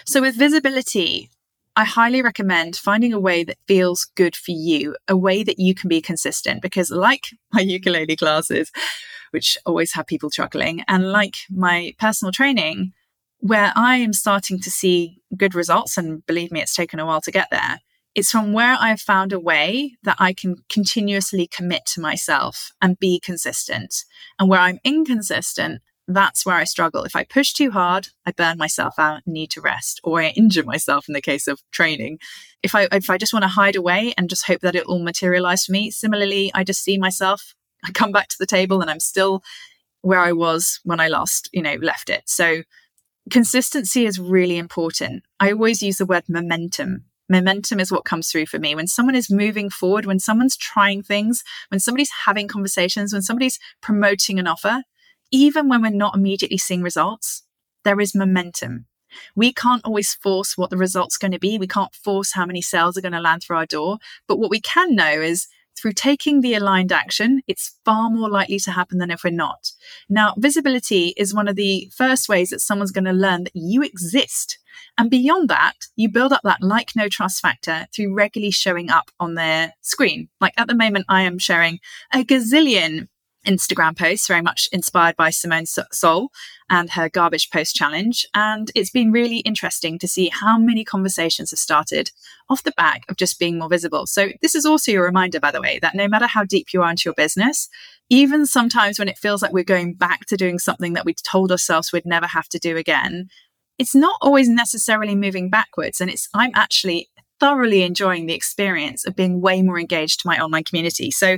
So, 0.05 0.21
with 0.21 0.35
visibility, 0.35 1.29
I 1.75 1.83
highly 1.83 2.21
recommend 2.21 2.75
finding 2.75 3.13
a 3.13 3.19
way 3.19 3.43
that 3.43 3.57
feels 3.67 4.05
good 4.15 4.35
for 4.35 4.51
you, 4.51 4.95
a 5.07 5.15
way 5.15 5.43
that 5.43 5.59
you 5.59 5.75
can 5.75 5.89
be 5.89 6.01
consistent. 6.01 6.61
Because, 6.61 6.89
like 6.89 7.27
my 7.53 7.61
ukulele 7.61 8.15
classes, 8.15 8.71
which 9.31 9.57
always 9.65 9.93
have 9.93 10.07
people 10.07 10.29
chuckling, 10.29 10.83
and 10.87 11.11
like 11.11 11.35
my 11.49 11.93
personal 11.99 12.31
training, 12.31 12.93
where 13.39 13.71
I 13.75 13.97
am 13.97 14.13
starting 14.13 14.59
to 14.61 14.71
see 14.71 15.21
good 15.35 15.53
results, 15.53 15.97
and 15.97 16.25
believe 16.25 16.51
me, 16.51 16.61
it's 16.61 16.75
taken 16.75 16.99
a 16.99 17.05
while 17.05 17.21
to 17.21 17.31
get 17.31 17.49
there, 17.51 17.79
it's 18.17 18.31
from 18.31 18.51
where 18.51 18.75
I've 18.79 18.99
found 18.99 19.31
a 19.31 19.39
way 19.39 19.95
that 20.01 20.15
I 20.17 20.33
can 20.33 20.55
continuously 20.69 21.45
commit 21.45 21.85
to 21.93 22.01
myself 22.01 22.71
and 22.81 22.97
be 22.97 23.19
consistent. 23.19 23.93
And 24.39 24.49
where 24.49 24.59
I'm 24.59 24.79
inconsistent, 24.83 25.83
that's 26.07 26.45
where 26.45 26.55
I 26.55 26.63
struggle. 26.63 27.03
If 27.03 27.15
I 27.15 27.25
push 27.25 27.53
too 27.53 27.71
hard, 27.71 28.09
I 28.25 28.31
burn 28.31 28.57
myself 28.57 28.95
out 28.97 29.21
and 29.25 29.33
need 29.33 29.51
to 29.51 29.61
rest, 29.61 29.99
or 30.03 30.21
I 30.21 30.29
injure 30.29 30.63
myself 30.63 31.07
in 31.07 31.13
the 31.13 31.21
case 31.21 31.47
of 31.47 31.61
training. 31.71 32.19
If 32.63 32.73
I 32.75 32.87
if 32.91 33.09
I 33.09 33.17
just 33.17 33.33
want 33.33 33.43
to 33.43 33.49
hide 33.49 33.75
away 33.75 34.13
and 34.17 34.29
just 34.29 34.47
hope 34.47 34.61
that 34.61 34.75
it 34.75 34.87
will 34.87 34.99
materialize 34.99 35.65
for 35.65 35.73
me, 35.73 35.91
similarly, 35.91 36.51
I 36.53 36.63
just 36.63 36.83
see 36.83 36.97
myself. 36.97 37.53
I 37.85 37.91
come 37.91 38.11
back 38.11 38.29
to 38.29 38.37
the 38.39 38.45
table 38.45 38.81
and 38.81 38.89
I'm 38.89 38.99
still 38.99 39.43
where 40.01 40.19
I 40.19 40.31
was 40.31 40.79
when 40.83 40.99
I 40.99 41.09
last, 41.09 41.49
you 41.51 41.61
know, 41.61 41.75
left 41.81 42.09
it. 42.09 42.23
So 42.25 42.63
consistency 43.29 44.05
is 44.05 44.19
really 44.19 44.57
important. 44.57 45.23
I 45.39 45.51
always 45.51 45.81
use 45.81 45.97
the 45.97 46.05
word 46.05 46.23
momentum. 46.29 47.05
Momentum 47.29 47.81
is 47.81 47.91
what 47.91 48.05
comes 48.05 48.31
through 48.31 48.45
for 48.45 48.57
me. 48.57 48.73
When 48.73 48.87
someone 48.87 49.15
is 49.15 49.29
moving 49.29 49.69
forward, 49.69 50.05
when 50.05 50.19
someone's 50.19 50.55
trying 50.55 51.03
things, 51.03 51.43
when 51.69 51.81
somebody's 51.81 52.11
having 52.25 52.47
conversations, 52.47 53.11
when 53.11 53.21
somebody's 53.21 53.59
promoting 53.81 54.39
an 54.39 54.47
offer, 54.47 54.83
even 55.31 55.69
when 55.69 55.81
we're 55.81 55.89
not 55.89 56.15
immediately 56.15 56.57
seeing 56.57 56.81
results, 56.81 57.43
there 57.83 57.99
is 57.99 58.15
momentum. 58.15 58.85
We 59.35 59.53
can't 59.53 59.85
always 59.85 60.13
force 60.13 60.57
what 60.57 60.69
the 60.69 60.77
result's 60.77 61.17
going 61.17 61.31
to 61.31 61.39
be. 61.39 61.57
We 61.57 61.67
can't 61.67 61.93
force 61.95 62.33
how 62.33 62.45
many 62.45 62.61
sales 62.61 62.97
are 62.97 63.01
going 63.01 63.13
to 63.13 63.21
land 63.21 63.43
through 63.43 63.57
our 63.57 63.65
door. 63.65 63.97
But 64.27 64.37
what 64.37 64.49
we 64.49 64.59
can 64.59 64.95
know 64.95 65.21
is 65.21 65.47
through 65.77 65.93
taking 65.93 66.41
the 66.41 66.55
aligned 66.55 66.91
action, 66.91 67.41
it's 67.47 67.77
far 67.85 68.09
more 68.09 68.29
likely 68.29 68.59
to 68.59 68.71
happen 68.71 68.97
than 68.97 69.11
if 69.11 69.23
we're 69.23 69.29
not. 69.29 69.71
Now, 70.09 70.33
visibility 70.37 71.13
is 71.17 71.33
one 71.33 71.47
of 71.47 71.55
the 71.55 71.91
first 71.95 72.27
ways 72.27 72.49
that 72.49 72.61
someone's 72.61 72.91
going 72.91 73.05
to 73.05 73.13
learn 73.13 73.43
that 73.43 73.55
you 73.55 73.83
exist. 73.83 74.57
And 74.97 75.09
beyond 75.09 75.49
that, 75.49 75.75
you 75.95 76.09
build 76.09 76.33
up 76.33 76.41
that 76.43 76.61
like 76.61 76.95
no 76.95 77.07
trust 77.07 77.41
factor 77.41 77.87
through 77.95 78.13
regularly 78.13 78.51
showing 78.51 78.89
up 78.89 79.11
on 79.19 79.35
their 79.35 79.73
screen. 79.81 80.29
Like 80.41 80.53
at 80.57 80.67
the 80.67 80.75
moment, 80.75 81.05
I 81.09 81.21
am 81.21 81.37
sharing 81.37 81.79
a 82.11 82.23
gazillion 82.23 83.07
Instagram 83.47 83.97
posts, 83.97 84.27
very 84.27 84.41
much 84.41 84.69
inspired 84.71 85.15
by 85.15 85.29
Simone 85.29 85.63
Seol 85.63 86.27
and 86.69 86.89
her 86.91 87.09
garbage 87.09 87.49
post 87.49 87.75
challenge. 87.75 88.27
And 88.33 88.69
it's 88.75 88.91
been 88.91 89.11
really 89.11 89.37
interesting 89.39 89.97
to 89.99 90.07
see 90.07 90.29
how 90.29 90.59
many 90.59 90.83
conversations 90.83 91.51
have 91.51 91.59
started 91.59 92.11
off 92.49 92.63
the 92.63 92.73
back 92.77 93.03
of 93.09 93.15
just 93.15 93.39
being 93.39 93.57
more 93.57 93.69
visible. 93.69 94.05
So, 94.05 94.29
this 94.41 94.53
is 94.53 94.65
also 94.65 94.91
a 94.91 94.99
reminder, 94.99 95.39
by 95.39 95.51
the 95.51 95.61
way, 95.61 95.79
that 95.81 95.95
no 95.95 96.07
matter 96.07 96.27
how 96.27 96.43
deep 96.43 96.73
you 96.73 96.83
are 96.83 96.89
into 96.89 97.03
your 97.05 97.13
business, 97.13 97.69
even 98.09 98.45
sometimes 98.45 98.99
when 98.99 99.07
it 99.07 99.17
feels 99.17 99.41
like 99.41 99.53
we're 99.53 99.63
going 99.63 99.93
back 99.93 100.25
to 100.27 100.37
doing 100.37 100.59
something 100.59 100.93
that 100.93 101.05
we 101.05 101.13
told 101.13 101.51
ourselves 101.51 101.91
we'd 101.91 102.05
never 102.05 102.27
have 102.27 102.49
to 102.49 102.59
do 102.59 102.77
again, 102.77 103.29
it's 103.77 103.95
not 103.95 104.17
always 104.21 104.49
necessarily 104.49 105.15
moving 105.15 105.49
backwards. 105.49 106.01
And 106.01 106.09
it's, 106.09 106.27
I'm 106.33 106.51
actually 106.53 107.09
thoroughly 107.39 107.83
enjoying 107.83 108.25
the 108.25 108.33
experience 108.33 109.05
of 109.05 109.15
being 109.15 109.41
way 109.41 109.61
more 109.61 109.79
engaged 109.79 110.21
to 110.21 110.27
my 110.27 110.39
online 110.39 110.63
community. 110.63 111.11
So, 111.11 111.37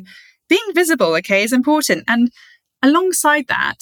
being 0.49 0.73
visible, 0.73 1.15
okay, 1.17 1.43
is 1.43 1.53
important. 1.53 2.03
And 2.07 2.31
alongside 2.83 3.47
that, 3.47 3.79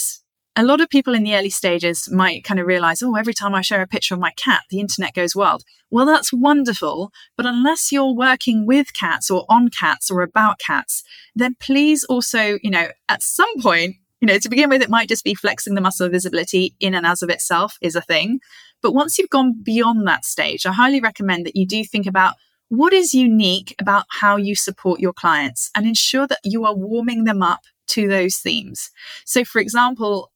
a 0.55 0.63
lot 0.63 0.81
of 0.81 0.89
people 0.89 1.13
in 1.13 1.23
the 1.23 1.35
early 1.35 1.51
stages 1.51 2.09
might 2.11 2.43
kind 2.43 2.59
of 2.59 2.65
realize, 2.65 3.03
oh, 3.03 3.15
every 3.15 3.33
time 3.33 3.53
I 3.53 3.61
share 3.61 3.81
a 3.81 3.87
picture 3.87 4.15
of 4.15 4.19
my 4.19 4.31
cat, 4.31 4.63
the 4.69 4.79
internet 4.79 5.13
goes 5.13 5.35
wild. 5.35 5.63
Well, 5.91 6.05
that's 6.05 6.33
wonderful. 6.33 7.11
But 7.35 7.45
unless 7.45 7.91
you're 7.91 8.13
working 8.13 8.65
with 8.65 8.93
cats 8.93 9.29
or 9.29 9.45
on 9.49 9.69
cats 9.69 10.09
or 10.09 10.23
about 10.23 10.59
cats, 10.59 11.03
then 11.35 11.55
please 11.59 12.03
also, 12.05 12.57
you 12.63 12.71
know, 12.71 12.87
at 13.07 13.21
some 13.21 13.61
point, 13.61 13.97
you 14.19 14.25
know, 14.25 14.39
to 14.39 14.49
begin 14.49 14.69
with, 14.69 14.81
it 14.81 14.89
might 14.89 15.09
just 15.09 15.23
be 15.23 15.35
flexing 15.35 15.75
the 15.75 15.81
muscle 15.81 16.07
of 16.07 16.11
visibility 16.11 16.75
in 16.79 16.95
and 16.95 17.05
as 17.05 17.21
of 17.21 17.29
itself 17.29 17.77
is 17.81 17.95
a 17.95 18.01
thing. 18.01 18.39
But 18.81 18.93
once 18.93 19.17
you've 19.17 19.29
gone 19.29 19.61
beyond 19.61 20.07
that 20.07 20.25
stage, 20.25 20.65
I 20.65 20.73
highly 20.73 20.99
recommend 20.99 21.45
that 21.45 21.55
you 21.55 21.67
do 21.67 21.83
think 21.83 22.07
about 22.07 22.33
what 22.69 22.93
is 22.93 23.13
unique 23.13 23.75
about 23.79 24.05
how 24.09 24.35
you 24.35 24.55
support 24.55 24.99
your 24.99 25.13
clients 25.13 25.71
and 25.75 25.85
ensure 25.85 26.27
that 26.27 26.39
you 26.43 26.65
are 26.65 26.75
warming 26.75 27.23
them 27.23 27.41
up 27.41 27.61
to 27.87 28.07
those 28.07 28.37
themes. 28.37 28.91
So, 29.25 29.45
for 29.45 29.59
example, 29.59 30.31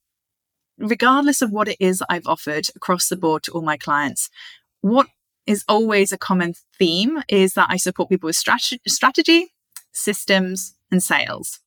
regardless 0.78 1.42
of 1.42 1.52
what 1.52 1.68
it 1.68 1.78
is 1.80 2.04
I've 2.10 2.28
offered 2.28 2.68
across 2.76 3.10
the 3.10 3.18
board 3.18 3.44
to 3.44 3.52
all 3.52 3.62
my 3.62 3.78
clients, 3.78 4.30
what 4.82 5.08
is 5.46 5.66
always 5.68 6.12
a 6.12 6.18
common 6.18 6.54
theme 6.78 7.22
is 7.28 7.54
that 7.54 7.68
I 7.70 7.78
support 7.78 8.10
people 8.10 8.28
with 8.28 8.36
strategy, 8.36 8.80
strategy 8.88 9.54
systems, 9.92 10.76
and 10.92 11.04
sales 11.04 11.60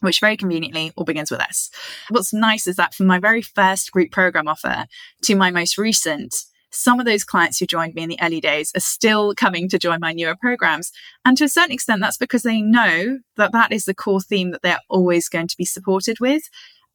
which 0.00 0.20
very 0.20 0.36
conveniently 0.36 0.92
all 0.96 1.04
begins 1.04 1.30
with 1.30 1.40
S. 1.40 1.70
What's 2.10 2.32
nice 2.32 2.66
is 2.66 2.76
that 2.76 2.94
from 2.94 3.06
my 3.06 3.18
very 3.18 3.40
first 3.40 3.90
group 3.90 4.10
program 4.10 4.48
offer 4.48 4.86
to 5.22 5.34
my 5.34 5.50
most 5.50 5.78
recent, 5.78 6.34
some 6.74 7.00
of 7.00 7.06
those 7.06 7.24
clients 7.24 7.58
who 7.58 7.66
joined 7.66 7.94
me 7.94 8.02
in 8.02 8.08
the 8.08 8.18
early 8.20 8.40
days 8.40 8.72
are 8.76 8.80
still 8.80 9.34
coming 9.34 9.68
to 9.68 9.78
join 9.78 10.00
my 10.00 10.12
newer 10.12 10.36
programs. 10.36 10.92
And 11.24 11.36
to 11.38 11.44
a 11.44 11.48
certain 11.48 11.72
extent, 11.72 12.00
that's 12.00 12.16
because 12.16 12.42
they 12.42 12.60
know 12.60 13.20
that 13.36 13.52
that 13.52 13.72
is 13.72 13.84
the 13.84 13.94
core 13.94 14.20
theme 14.20 14.50
that 14.50 14.62
they're 14.62 14.80
always 14.88 15.28
going 15.28 15.48
to 15.48 15.56
be 15.56 15.64
supported 15.64 16.20
with. 16.20 16.42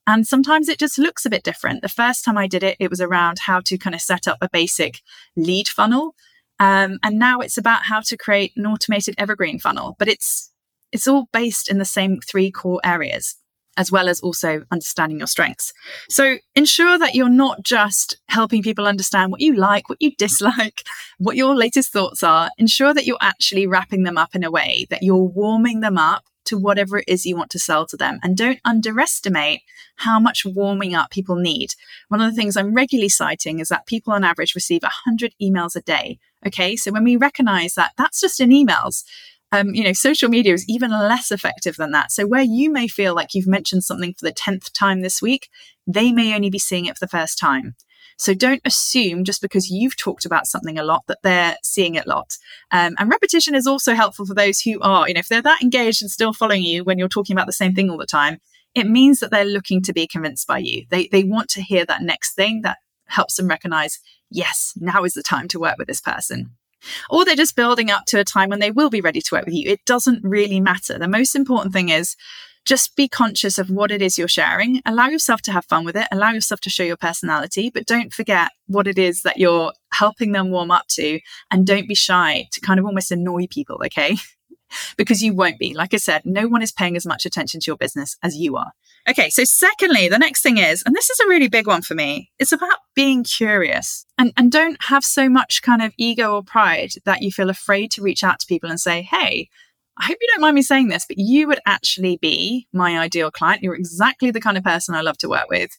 And 0.06 0.28
sometimes 0.28 0.70
it 0.70 0.80
just 0.80 0.98
looks 0.98 1.26
a 1.26 1.30
bit 1.30 1.44
different. 1.44 1.82
The 1.82 1.90
first 1.90 2.26
time 2.26 2.38
I 2.38 2.48
did 2.48 2.64
it, 2.64 2.78
it 2.80 2.90
was 2.90 3.00
around 3.00 3.40
how 3.40 3.62
to 3.62 3.78
kind 3.78 3.96
of 3.96 4.02
set 4.02 4.28
up 4.28 4.40
a 4.42 4.50
basic 4.50 5.02
lead 5.36 5.68
funnel. 5.68 6.16
Um, 6.60 7.00
and 7.04 7.20
now 7.20 7.40
it's 7.40 7.58
about 7.58 7.84
how 7.84 8.02
to 8.02 8.18
create 8.18 8.52
an 8.58 8.66
automated 8.66 9.16
evergreen 9.18 9.60
funnel, 9.60 9.96
but 9.98 10.08
it's 10.08 10.52
it's 10.92 11.08
all 11.08 11.30
based 11.32 11.70
in 11.70 11.78
the 11.78 11.86
same 11.86 12.20
three 12.20 12.50
core 12.50 12.82
areas, 12.84 13.36
as 13.78 13.92
well 13.92 14.10
as 14.10 14.20
also 14.20 14.64
understanding 14.72 15.20
your 15.20 15.28
strengths. 15.28 15.74
So 16.10 16.38
ensure 16.56 16.98
that 17.00 17.16
you're 17.16 17.30
not 17.30 17.64
just 17.64 18.18
helping 18.28 18.62
people 18.62 18.86
understand 18.86 19.32
what 19.32 19.42
you 19.42 19.56
like, 19.56 19.90
what 19.90 20.02
you 20.02 20.12
dislike, 20.18 20.84
what 21.18 21.36
your 21.36 21.56
latest 21.56 21.92
thoughts 21.92 22.24
are. 22.24 22.50
Ensure 22.58 22.94
that 22.94 23.06
you're 23.06 23.18
actually 23.22 23.68
wrapping 23.68 24.04
them 24.04 24.18
up 24.18 24.36
in 24.36 24.44
a 24.44 24.52
way 24.52 24.86
that 24.90 25.04
you're 25.04 25.18
warming 25.18 25.80
them 25.80 25.98
up 25.98 26.26
to 26.46 26.58
whatever 26.58 26.98
it 26.98 27.06
is 27.08 27.26
you 27.26 27.38
want 27.38 27.52
to 27.52 27.60
sell 27.60 27.86
to 27.86 27.96
them. 27.96 28.20
And 28.24 28.36
don't 28.36 28.60
underestimate 28.66 29.62
how 29.98 30.20
much 30.20 30.46
warming 30.46 30.96
up 30.96 31.12
people 31.12 31.36
need. 31.36 31.70
One 32.08 32.22
of 32.22 32.30
the 32.30 32.36
things 32.36 32.58
I'm 32.58 32.74
regularly 32.74 33.10
citing 33.10 33.60
is 33.60 33.70
that 33.70 33.86
people 33.86 34.14
on 34.14 34.24
average 34.24 34.56
receive 34.56 34.82
100 34.82 35.36
emails 35.42 35.76
a 35.76 35.82
day. 35.82 36.18
Okay, 36.46 36.76
so 36.76 36.92
when 36.92 37.04
we 37.04 37.18
recognize 37.18 37.76
that 37.76 37.92
that's 37.98 38.20
just 38.20 38.40
in 38.40 38.50
emails, 38.50 39.04
um, 39.52 39.74
you 39.74 39.84
know, 39.84 39.94
social 39.94 40.30
media 40.30 40.54
is 40.54 40.66
even 40.68 40.92
less 40.92 41.32
effective 41.32 41.76
than 41.78 41.92
that. 41.92 42.12
So 42.12 42.28
where 42.28 42.44
you 42.44 42.72
may 42.72 42.88
feel 42.88 43.16
like 43.16 43.34
you've 43.34 43.48
mentioned 43.48 43.84
something 43.84 44.14
for 44.18 44.26
the 44.26 44.34
10th 44.34 44.72
time 44.74 45.02
this 45.02 45.22
week, 45.22 45.50
they 45.88 46.12
may 46.12 46.36
only 46.36 46.50
be 46.50 46.60
seeing 46.60 46.86
it 46.86 46.98
for 46.98 47.06
the 47.06 47.10
first 47.10 47.40
time. 47.40 47.76
So 48.18 48.34
don't 48.34 48.62
assume 48.66 49.24
just 49.24 49.42
because 49.42 49.70
you've 49.70 49.96
talked 49.96 50.26
about 50.26 50.46
something 50.46 50.78
a 50.78 50.84
lot 50.84 51.04
that 51.08 51.20
they're 51.24 51.56
seeing 51.64 51.96
it 51.96 52.06
a 52.06 52.10
lot. 52.10 52.38
Um, 52.70 52.96
and 53.00 53.10
repetition 53.10 53.56
is 53.56 53.66
also 53.66 53.94
helpful 53.96 54.26
for 54.26 54.34
those 54.34 54.60
who 54.60 54.80
are, 54.82 55.08
you 55.08 55.14
know, 55.14 55.20
if 55.20 55.30
they're 55.30 55.42
that 55.42 55.62
engaged 55.64 56.02
and 56.02 56.12
still 56.12 56.34
following 56.34 56.62
you 56.62 56.84
when 56.84 56.98
you're 56.98 57.08
talking 57.08 57.34
about 57.34 57.48
the 57.48 57.54
same 57.54 57.74
thing 57.74 57.90
all 57.90 57.98
the 57.98 58.06
time, 58.06 58.40
it 58.76 58.88
means 58.88 59.20
that 59.20 59.32
they're 59.32 59.46
looking 59.46 59.82
to 59.84 59.94
be 59.94 60.06
convinced 60.06 60.48
by 60.48 60.58
you. 60.58 60.86
They, 60.90 61.08
they 61.08 61.24
want 61.24 61.50
to 61.52 61.62
hear 61.62 61.86
that 61.86 62.02
next 62.02 62.36
thing 62.36 62.62
that 62.64 62.78
helps 63.06 63.38
them 63.38 63.48
recognize, 63.48 64.00
yes, 64.30 64.74
now 64.76 65.06
is 65.06 65.14
the 65.14 65.24
time 65.24 65.48
to 65.48 65.60
work 65.60 65.78
with 65.78 65.88
this 65.88 66.02
person. 66.02 66.52
Or 67.10 67.26
they're 67.26 67.36
just 67.36 67.56
building 67.56 67.92
up 67.92 68.06
to 68.08 68.20
a 68.20 68.24
time 68.24 68.50
when 68.50 68.60
they 68.60 68.72
will 68.72 68.90
be 68.90 69.02
ready 69.02 69.22
to 69.22 69.36
work 69.36 69.46
with 69.46 69.54
you. 69.54 69.70
It 69.70 69.86
doesn't 69.86 70.24
really 70.24 70.60
matter. 70.60 70.98
The 70.98 71.08
most 71.08 71.36
important 71.36 71.74
thing 71.74 71.90
is 71.90 72.16
just 72.66 72.96
be 72.96 73.08
conscious 73.08 73.58
of 73.58 73.70
what 73.70 73.92
it 73.92 74.02
is 74.02 74.18
you're 74.18 74.28
sharing. 74.28 74.82
Allow 74.86 75.08
yourself 75.08 75.42
to 75.44 75.52
have 75.52 75.66
fun 75.66 75.86
with 75.86 75.96
it. 75.96 76.08
Allow 76.12 76.32
yourself 76.32 76.60
to 76.62 76.70
show 76.70 76.84
your 76.84 76.98
personality, 76.98 77.70
but 77.70 77.86
don't 77.86 78.14
forget 78.14 78.52
what 78.68 78.88
it 78.88 78.98
is 78.98 79.24
that 79.24 79.38
you're 79.38 79.74
helping 79.94 80.34
them 80.34 80.52
warm 80.52 80.72
up 80.72 80.88
to. 80.90 81.20
And 81.50 81.66
don't 81.66 81.88
be 81.88 81.96
shy 81.96 82.48
to 82.52 82.62
kind 82.62 82.80
of 82.80 82.86
almost 82.86 83.12
annoy 83.12 83.48
people, 83.50 83.82
okay? 83.86 84.18
because 84.98 85.22
you 85.22 85.34
won't 85.34 85.60
be. 85.60 85.74
Like 85.74 85.94
I 85.94 85.98
said, 85.98 86.24
no 86.26 86.48
one 86.48 86.62
is 86.62 86.72
paying 86.72 86.96
as 86.96 87.06
much 87.06 87.26
attention 87.26 87.60
to 87.62 87.68
your 87.68 87.78
business 87.78 88.18
as 88.24 88.38
you 88.38 88.58
are. 88.58 88.72
Okay, 89.10 89.30
so 89.30 89.44
secondly, 89.44 90.08
the 90.08 90.20
next 90.20 90.42
thing 90.42 90.58
is, 90.58 90.84
and 90.86 90.96
this 90.96 91.10
is 91.10 91.20
a 91.20 91.28
really 91.28 91.48
big 91.48 91.68
one 91.68 91.82
for 91.82 91.96
me, 91.96 92.32
it's 92.38 92.52
about 92.52 92.80
being 92.96 93.24
curious 93.24 94.06
and, 94.18 94.34
and 94.38 94.52
don't 94.52 94.78
have 94.84 95.04
so 95.04 95.30
much 95.30 95.62
kind 95.62 95.82
of 95.82 95.94
ego 95.98 96.36
or 96.36 96.44
pride 96.44 96.92
that 97.06 97.22
you 97.22 97.32
feel 97.32 97.50
afraid 97.50 97.92
to 97.92 98.02
reach 98.02 98.24
out 98.24 98.40
to 98.40 98.48
people 98.48 98.70
and 98.70 98.80
say, 98.80 99.02
hey, 99.02 99.50
I 99.98 100.06
hope 100.06 100.18
you 100.22 100.28
don't 100.32 100.42
mind 100.42 100.56
me 100.56 100.62
saying 100.62 100.88
this, 100.88 101.06
but 101.08 101.18
you 101.18 101.48
would 101.48 101.60
actually 101.66 102.18
be 102.18 102.68
my 102.72 102.98
ideal 103.00 103.32
client. 103.32 103.64
You're 103.64 103.76
exactly 103.76 104.32
the 104.32 104.40
kind 104.40 104.58
of 104.58 104.64
person 104.64 104.96
I 104.96 105.02
love 105.02 105.18
to 105.20 105.30
work 105.30 105.50
with. 105.50 105.72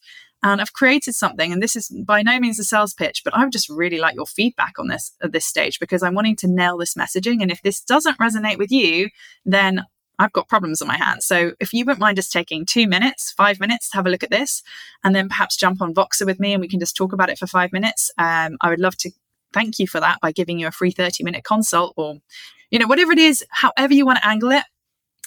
And 0.42 0.60
I've 0.60 0.72
created 0.72 1.14
something, 1.14 1.52
and 1.52 1.62
this 1.62 1.76
is 1.76 1.88
by 1.88 2.22
no 2.22 2.40
means 2.40 2.58
a 2.58 2.64
sales 2.64 2.94
pitch, 2.94 3.22
but 3.24 3.34
I 3.34 3.44
would 3.44 3.52
just 3.52 3.68
really 3.68 3.98
like 3.98 4.14
your 4.14 4.26
feedback 4.26 4.78
on 4.78 4.88
this 4.88 5.12
at 5.22 5.32
this 5.32 5.44
stage 5.44 5.78
because 5.78 6.02
I'm 6.02 6.14
wanting 6.14 6.36
to 6.36 6.48
nail 6.48 6.78
this 6.78 6.94
messaging. 6.94 7.42
And 7.42 7.50
if 7.50 7.62
this 7.62 7.80
doesn't 7.80 8.18
resonate 8.18 8.58
with 8.58 8.72
you, 8.72 9.10
then 9.44 9.84
I've 10.18 10.32
got 10.32 10.48
problems 10.48 10.80
on 10.80 10.88
my 10.88 10.96
hands. 10.96 11.26
So 11.26 11.52
if 11.60 11.72
you 11.72 11.84
wouldn't 11.84 12.00
mind 12.00 12.16
just 12.16 12.32
taking 12.32 12.64
two 12.64 12.86
minutes, 12.86 13.32
five 13.32 13.60
minutes 13.60 13.90
to 13.90 13.96
have 13.96 14.06
a 14.06 14.10
look 14.10 14.22
at 14.22 14.30
this, 14.30 14.62
and 15.04 15.14
then 15.14 15.28
perhaps 15.28 15.56
jump 15.56 15.82
on 15.82 15.94
Voxer 15.94 16.26
with 16.26 16.40
me 16.40 16.52
and 16.52 16.60
we 16.60 16.68
can 16.68 16.80
just 16.80 16.96
talk 16.96 17.12
about 17.12 17.30
it 17.30 17.38
for 17.38 17.46
five 17.46 17.72
minutes, 17.72 18.10
um, 18.18 18.56
I 18.60 18.70
would 18.70 18.80
love 18.80 18.96
to 18.98 19.10
thank 19.52 19.78
you 19.78 19.86
for 19.86 20.00
that 20.00 20.20
by 20.20 20.32
giving 20.32 20.58
you 20.58 20.66
a 20.66 20.72
free 20.72 20.90
30 20.90 21.24
minute 21.24 21.44
consult 21.44 21.94
or 21.96 22.18
you 22.70 22.78
know, 22.78 22.86
whatever 22.86 23.12
it 23.12 23.18
is, 23.18 23.44
however 23.50 23.92
you 23.92 24.06
want 24.06 24.18
to 24.18 24.26
angle 24.26 24.52
it. 24.52 24.64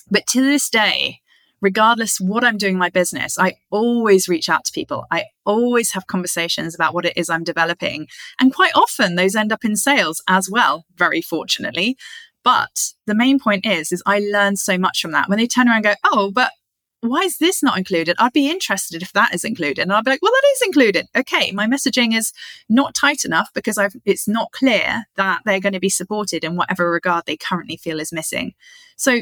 But 0.10 0.26
to 0.28 0.42
this 0.42 0.70
day, 0.70 1.20
regardless 1.64 2.20
what 2.20 2.44
I'm 2.44 2.58
doing 2.58 2.74
in 2.74 2.80
my 2.80 2.90
business, 2.90 3.40
I 3.40 3.56
always 3.72 4.28
reach 4.28 4.50
out 4.50 4.66
to 4.66 4.72
people. 4.74 5.06
I 5.10 5.26
always 5.46 5.94
have 5.94 6.08
conversations 6.08 6.76
about 6.76 6.94
what 6.94 7.06
it 7.06 7.14
is 7.16 7.30
I'm 7.30 7.46
developing. 7.46 8.08
And 8.40 8.54
quite 8.54 8.74
often 8.76 9.16
those 9.16 9.36
end 9.36 9.54
up 9.54 9.64
in 9.64 9.78
sales 9.78 10.22
as 10.28 10.50
well, 10.50 10.86
very 10.96 11.22
fortunately. 11.22 11.98
But 12.44 12.92
the 13.08 13.16
main 13.16 13.40
point 13.40 13.66
is, 13.66 13.94
is 13.94 14.04
I 14.06 14.20
learn 14.20 14.58
so 14.58 14.78
much 14.78 15.02
from 15.02 15.12
that. 15.14 15.30
When 15.30 15.38
they 15.38 15.48
turn 15.48 15.70
around 15.70 15.78
and 15.78 15.86
go, 15.86 15.96
oh, 16.04 16.32
but 16.32 16.52
why 17.00 17.22
is 17.22 17.38
this 17.38 17.64
not 17.64 17.78
included? 17.78 18.18
I'd 18.20 18.34
be 18.34 18.50
interested 18.50 19.02
if 19.02 19.14
that 19.14 19.34
is 19.34 19.46
included. 19.46 19.82
And 19.82 19.94
I'll 19.94 20.04
be 20.04 20.12
like, 20.12 20.22
well, 20.22 20.32
that 20.32 20.52
is 20.56 20.62
included. 20.68 21.08
Okay, 21.16 21.52
my 21.52 21.66
messaging 21.66 22.16
is 22.16 22.34
not 22.70 22.94
tight 22.94 23.24
enough 23.24 23.50
because 23.54 23.78
I've, 23.78 23.96
it's 24.06 24.28
not 24.28 24.52
clear 24.52 25.06
that 25.16 25.42
they're 25.46 25.62
going 25.62 25.74
to 25.74 25.80
be 25.80 25.90
supported 25.90 26.44
in 26.44 26.58
whatever 26.58 26.92
regard 26.92 27.26
they 27.26 27.38
currently 27.38 27.78
feel 27.78 28.00
is 28.00 28.14
missing. 28.14 28.54
So 28.96 29.22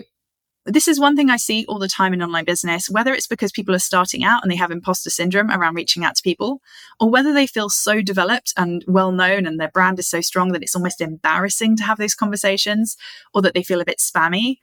this 0.66 0.88
is 0.88 1.00
one 1.00 1.16
thing 1.16 1.30
I 1.30 1.38
see 1.38 1.66
all 1.68 1.80
the 1.80 1.88
time 1.88 2.14
in 2.14 2.22
online 2.22 2.46
business, 2.46 2.90
whether 2.90 3.14
it's 3.14 3.28
because 3.28 3.52
people 3.52 3.74
are 3.74 3.80
starting 3.80 4.24
out 4.24 4.44
and 4.44 4.52
they 4.52 4.56
have 4.56 4.72
imposter 4.72 5.10
syndrome 5.10 5.50
around 5.50 5.76
reaching 5.76 6.06
out 6.06 6.16
to 6.16 6.24
people, 6.24 6.62
or 7.00 7.10
whether 7.10 7.34
they 7.34 7.48
feel 7.48 7.70
so 7.70 8.02
developed 8.02 8.54
and 8.58 8.86
well 8.88 9.12
known 9.12 9.46
and 9.48 9.60
their 9.60 9.72
brand 9.72 9.98
is 9.98 10.08
so 10.08 10.22
strong 10.22 10.52
that 10.52 10.62
it's 10.62 10.76
almost 10.76 11.02
embarrassing 11.02 11.78
to 11.78 11.84
have 11.84 11.98
those 11.98 12.16
conversations, 12.16 12.96
or 13.34 13.42
that 13.42 13.54
they 13.54 13.64
feel 13.64 13.82
a 13.82 13.86
bit 13.86 13.98
spammy. 13.98 14.58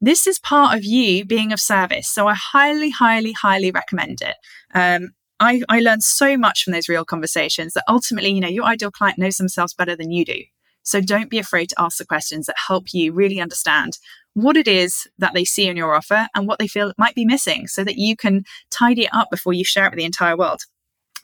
This 0.00 0.26
is 0.26 0.38
part 0.38 0.76
of 0.76 0.84
you 0.84 1.24
being 1.24 1.52
of 1.52 1.60
service. 1.60 2.08
So 2.08 2.26
I 2.26 2.34
highly, 2.34 2.90
highly, 2.90 3.32
highly 3.32 3.70
recommend 3.70 4.20
it. 4.22 4.34
Um, 4.74 5.10
I, 5.40 5.62
I 5.68 5.80
learned 5.80 6.02
so 6.02 6.36
much 6.36 6.64
from 6.64 6.72
those 6.72 6.88
real 6.88 7.04
conversations 7.04 7.74
that 7.74 7.84
ultimately, 7.88 8.30
you 8.30 8.40
know, 8.40 8.48
your 8.48 8.64
ideal 8.64 8.90
client 8.90 9.18
knows 9.18 9.36
themselves 9.36 9.74
better 9.74 9.96
than 9.96 10.10
you 10.10 10.24
do. 10.24 10.42
So 10.82 11.00
don't 11.00 11.30
be 11.30 11.38
afraid 11.38 11.70
to 11.70 11.80
ask 11.80 11.98
the 11.98 12.04
questions 12.04 12.46
that 12.46 12.56
help 12.68 12.92
you 12.92 13.12
really 13.12 13.40
understand 13.40 13.98
what 14.34 14.56
it 14.56 14.68
is 14.68 15.06
that 15.18 15.32
they 15.32 15.44
see 15.44 15.66
in 15.66 15.76
your 15.76 15.94
offer 15.94 16.28
and 16.34 16.46
what 16.46 16.58
they 16.58 16.68
feel 16.68 16.92
might 16.98 17.14
be 17.14 17.24
missing 17.24 17.66
so 17.66 17.84
that 17.84 17.96
you 17.96 18.16
can 18.16 18.44
tidy 18.70 19.04
it 19.04 19.14
up 19.14 19.30
before 19.30 19.52
you 19.52 19.64
share 19.64 19.86
it 19.86 19.90
with 19.90 19.98
the 19.98 20.04
entire 20.04 20.36
world. 20.36 20.62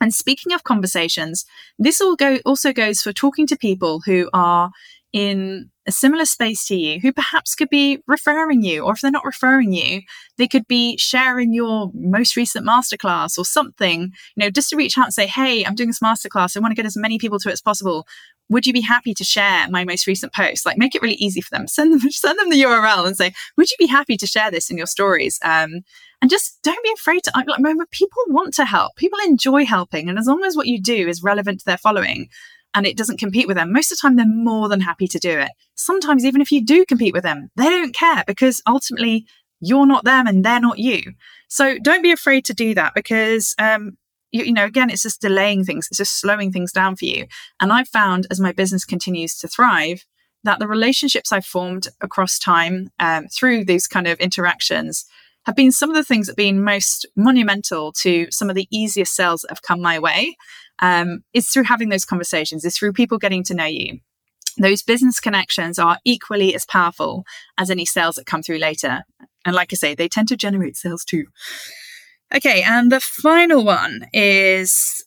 And 0.00 0.14
speaking 0.14 0.52
of 0.52 0.64
conversations, 0.64 1.44
this 1.78 2.00
all 2.00 2.16
go 2.16 2.38
also 2.46 2.72
goes 2.72 3.02
for 3.02 3.12
talking 3.12 3.46
to 3.48 3.56
people 3.56 4.00
who 4.06 4.30
are 4.32 4.70
in 5.12 5.70
a 5.86 5.92
similar 5.92 6.24
space 6.24 6.66
to 6.68 6.76
you 6.76 7.00
who 7.00 7.12
perhaps 7.12 7.54
could 7.54 7.68
be 7.68 7.98
referring 8.06 8.62
you, 8.62 8.82
or 8.82 8.92
if 8.92 9.00
they're 9.00 9.10
not 9.10 9.24
referring 9.24 9.72
you, 9.72 10.02
they 10.38 10.46
could 10.46 10.66
be 10.68 10.96
sharing 10.96 11.52
your 11.52 11.90
most 11.94 12.36
recent 12.36 12.66
masterclass 12.66 13.36
or 13.36 13.44
something, 13.44 14.02
you 14.02 14.10
know, 14.36 14.50
just 14.50 14.70
to 14.70 14.76
reach 14.76 14.96
out 14.96 15.06
and 15.06 15.14
say, 15.14 15.26
Hey, 15.26 15.64
I'm 15.64 15.74
doing 15.74 15.88
this 15.88 16.00
masterclass. 16.00 16.56
I 16.56 16.60
want 16.60 16.70
to 16.70 16.76
get 16.76 16.86
as 16.86 16.96
many 16.96 17.18
people 17.18 17.38
to 17.40 17.48
it 17.48 17.52
as 17.52 17.60
possible. 17.60 18.06
Would 18.50 18.66
you 18.66 18.72
be 18.72 18.80
happy 18.80 19.14
to 19.14 19.24
share 19.24 19.68
my 19.70 19.84
most 19.84 20.06
recent 20.06 20.34
post? 20.34 20.66
Like, 20.66 20.76
make 20.76 20.94
it 20.94 21.02
really 21.02 21.14
easy 21.14 21.40
for 21.40 21.50
them. 21.50 21.66
Send 21.66 21.92
them, 21.92 22.00
send 22.10 22.38
them 22.38 22.50
the 22.50 22.62
URL 22.62 23.06
and 23.06 23.16
say, 23.16 23.32
Would 23.56 23.70
you 23.70 23.76
be 23.78 23.86
happy 23.86 24.16
to 24.16 24.26
share 24.26 24.50
this 24.50 24.70
in 24.70 24.76
your 24.76 24.86
stories? 24.86 25.38
Um, 25.42 25.80
and 26.20 26.30
just 26.30 26.58
don't 26.62 26.82
be 26.84 26.92
afraid 26.94 27.24
to. 27.24 27.32
Like, 27.34 27.46
remember, 27.56 27.86
people 27.90 28.22
want 28.28 28.52
to 28.54 28.64
help. 28.66 28.96
People 28.96 29.18
enjoy 29.24 29.64
helping, 29.64 30.08
and 30.08 30.18
as 30.18 30.26
long 30.26 30.44
as 30.44 30.54
what 30.54 30.66
you 30.66 30.80
do 30.80 31.08
is 31.08 31.22
relevant 31.22 31.60
to 31.60 31.64
their 31.64 31.78
following, 31.78 32.28
and 32.74 32.86
it 32.86 32.96
doesn't 32.96 33.18
compete 33.18 33.46
with 33.48 33.56
them, 33.56 33.72
most 33.72 33.90
of 33.90 33.98
the 33.98 34.02
time 34.02 34.16
they're 34.16 34.26
more 34.26 34.68
than 34.68 34.80
happy 34.80 35.08
to 35.08 35.18
do 35.18 35.38
it. 35.38 35.50
Sometimes, 35.74 36.24
even 36.24 36.40
if 36.40 36.52
you 36.52 36.64
do 36.64 36.84
compete 36.84 37.14
with 37.14 37.22
them, 37.22 37.48
they 37.56 37.68
don't 37.68 37.94
care 37.94 38.22
because 38.26 38.62
ultimately 38.66 39.26
you're 39.60 39.86
not 39.86 40.04
them 40.04 40.26
and 40.26 40.44
they're 40.44 40.60
not 40.60 40.78
you. 40.78 41.02
So 41.48 41.78
don't 41.78 42.02
be 42.02 42.12
afraid 42.12 42.44
to 42.46 42.54
do 42.54 42.74
that 42.74 42.94
because, 42.94 43.54
um, 43.58 43.96
you, 44.32 44.44
you 44.44 44.52
know, 44.52 44.64
again, 44.64 44.90
it's 44.90 45.02
just 45.02 45.20
delaying 45.20 45.64
things, 45.64 45.88
it's 45.88 45.98
just 45.98 46.20
slowing 46.20 46.52
things 46.52 46.72
down 46.72 46.96
for 46.96 47.04
you. 47.04 47.26
And 47.60 47.72
I've 47.72 47.88
found 47.88 48.26
as 48.30 48.40
my 48.40 48.52
business 48.52 48.84
continues 48.84 49.36
to 49.38 49.48
thrive, 49.48 50.04
that 50.44 50.58
the 50.58 50.68
relationships 50.68 51.32
I've 51.32 51.44
formed 51.44 51.88
across 52.00 52.38
time 52.38 52.90
um, 52.98 53.26
through 53.28 53.64
these 53.64 53.86
kind 53.86 54.06
of 54.06 54.18
interactions 54.18 55.04
have 55.46 55.56
been 55.56 55.72
some 55.72 55.90
of 55.90 55.96
the 55.96 56.04
things 56.04 56.26
that 56.26 56.32
have 56.32 56.36
been 56.36 56.62
most 56.62 57.06
monumental 57.16 57.92
to 57.92 58.26
some 58.30 58.48
of 58.50 58.56
the 58.56 58.68
easiest 58.70 59.14
sales 59.14 59.42
that 59.42 59.50
have 59.50 59.62
come 59.62 59.80
my 59.80 59.98
way 59.98 60.36
um, 60.80 61.22
through 61.42 61.64
having 61.64 61.88
those 61.88 62.04
conversations, 62.04 62.64
is 62.64 62.76
through 62.76 62.92
people 62.92 63.18
getting 63.18 63.44
to 63.44 63.54
know 63.54 63.64
you. 63.64 64.00
Those 64.58 64.82
business 64.82 65.20
connections 65.20 65.78
are 65.78 65.98
equally 66.04 66.54
as 66.54 66.66
powerful 66.66 67.24
as 67.56 67.70
any 67.70 67.86
sales 67.86 68.16
that 68.16 68.26
come 68.26 68.42
through 68.42 68.58
later. 68.58 69.02
And 69.44 69.54
like 69.54 69.72
I 69.72 69.76
say, 69.76 69.94
they 69.94 70.08
tend 70.08 70.28
to 70.28 70.36
generate 70.36 70.76
sales 70.76 71.04
too. 71.04 71.26
Okay, 72.34 72.62
and 72.62 72.92
the 72.92 73.00
final 73.00 73.64
one 73.64 74.06
is 74.12 75.04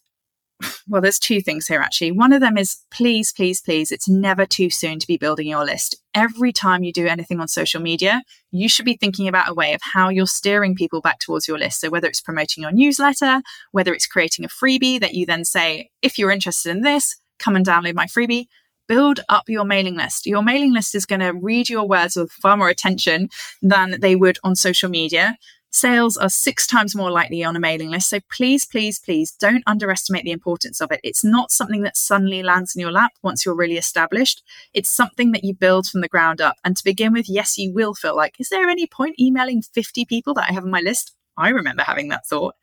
well, 0.88 1.02
there's 1.02 1.20
two 1.20 1.42
things 1.42 1.68
here 1.68 1.80
actually. 1.80 2.12
One 2.12 2.34
of 2.34 2.42
them 2.42 2.58
is 2.58 2.78
please, 2.92 3.32
please, 3.34 3.62
please, 3.62 3.92
it's 3.92 4.10
never 4.10 4.46
too 4.46 4.70
soon 4.70 5.00
to 5.00 5.08
be 5.08 5.18
building 5.18 5.48
your 5.48 5.66
list. 5.66 5.96
Every 6.14 6.52
time 6.52 6.84
you 6.84 6.92
do 6.92 7.08
anything 7.08 7.40
on 7.40 7.48
social 7.48 7.82
media, 7.82 8.24
you 8.52 8.70
should 8.70 8.86
be 8.86 8.98
thinking 8.98 9.28
about 9.28 9.50
a 9.50 9.54
way 9.54 9.74
of 9.74 9.82
how 9.82 10.10
you're 10.10 10.28
steering 10.28 10.76
people 10.76 11.02
back 11.02 11.20
towards 11.20 11.48
your 11.48 11.58
list. 11.58 11.80
So, 11.80 11.90
whether 11.90 12.08
it's 12.08 12.22
promoting 12.22 12.64
your 12.64 12.72
newsletter, 12.72 13.42
whether 13.72 13.94
it's 13.94 14.08
creating 14.08 14.46
a 14.46 14.50
freebie 14.50 15.00
that 15.00 15.14
you 15.14 15.26
then 15.26 15.46
say, 15.46 15.90
if 16.02 16.18
you're 16.18 16.32
interested 16.32 16.72
in 16.72 16.82
this, 16.82 17.18
come 17.40 17.56
and 17.56 17.66
download 17.66 17.96
my 17.96 18.06
freebie. 18.06 18.48
Build 18.86 19.22
up 19.30 19.46
your 19.48 19.64
mailing 19.64 19.96
list. 19.96 20.26
Your 20.26 20.44
mailing 20.44 20.74
list 20.74 20.94
is 20.94 21.06
going 21.06 21.22
to 21.22 21.32
read 21.32 21.70
your 21.70 21.88
words 21.88 22.18
with 22.18 22.32
far 22.34 22.58
more 22.58 22.68
attention 22.68 23.30
than 23.62 24.02
they 24.02 24.14
would 24.14 24.38
on 24.44 24.58
social 24.58 24.90
media. 24.90 25.38
Sales 25.76 26.18
are 26.18 26.30
six 26.30 26.68
times 26.68 26.96
more 26.96 27.10
likely 27.10 27.44
on 27.44 27.56
a 27.56 27.60
mailing 27.60 27.90
list. 27.90 28.12
So 28.12 28.20
please, 28.32 28.64
please, 28.64 29.00
please 29.00 29.32
don't 29.32 29.64
underestimate 29.66 30.24
the 30.24 30.32
importance 30.32 30.80
of 30.80 30.92
it. 30.92 31.00
It's 31.04 31.24
not 31.24 31.52
something 31.52 31.82
that 31.82 31.98
suddenly 31.98 32.44
lands 32.44 32.76
in 32.76 32.80
your 32.80 32.92
lap 32.92 33.14
once 33.24 33.44
you're 33.44 33.56
really 33.56 33.78
established. 33.78 34.44
It's 34.76 34.90
something 34.90 35.32
that 35.32 35.44
you 35.44 35.56
build 35.56 35.88
from 35.88 36.02
the 36.02 36.08
ground 36.08 36.40
up. 36.42 36.58
And 36.64 36.78
to 36.78 36.84
begin 36.84 37.12
with, 37.12 37.28
yes, 37.28 37.58
you 37.58 37.74
will 37.74 37.96
feel 37.96 38.16
like, 38.16 38.40
is 38.40 38.50
there 38.50 38.70
any 38.70 38.86
point 38.86 39.20
emailing 39.20 39.64
50 39.64 40.06
people 40.06 40.36
that 40.36 40.46
I 40.48 40.54
have 40.54 40.64
on 40.64 40.70
my 40.70 40.80
list? 40.80 41.16
I 41.38 41.50
remember 41.50 41.82
having 41.82 42.10
that 42.10 42.28
thought. 42.28 42.54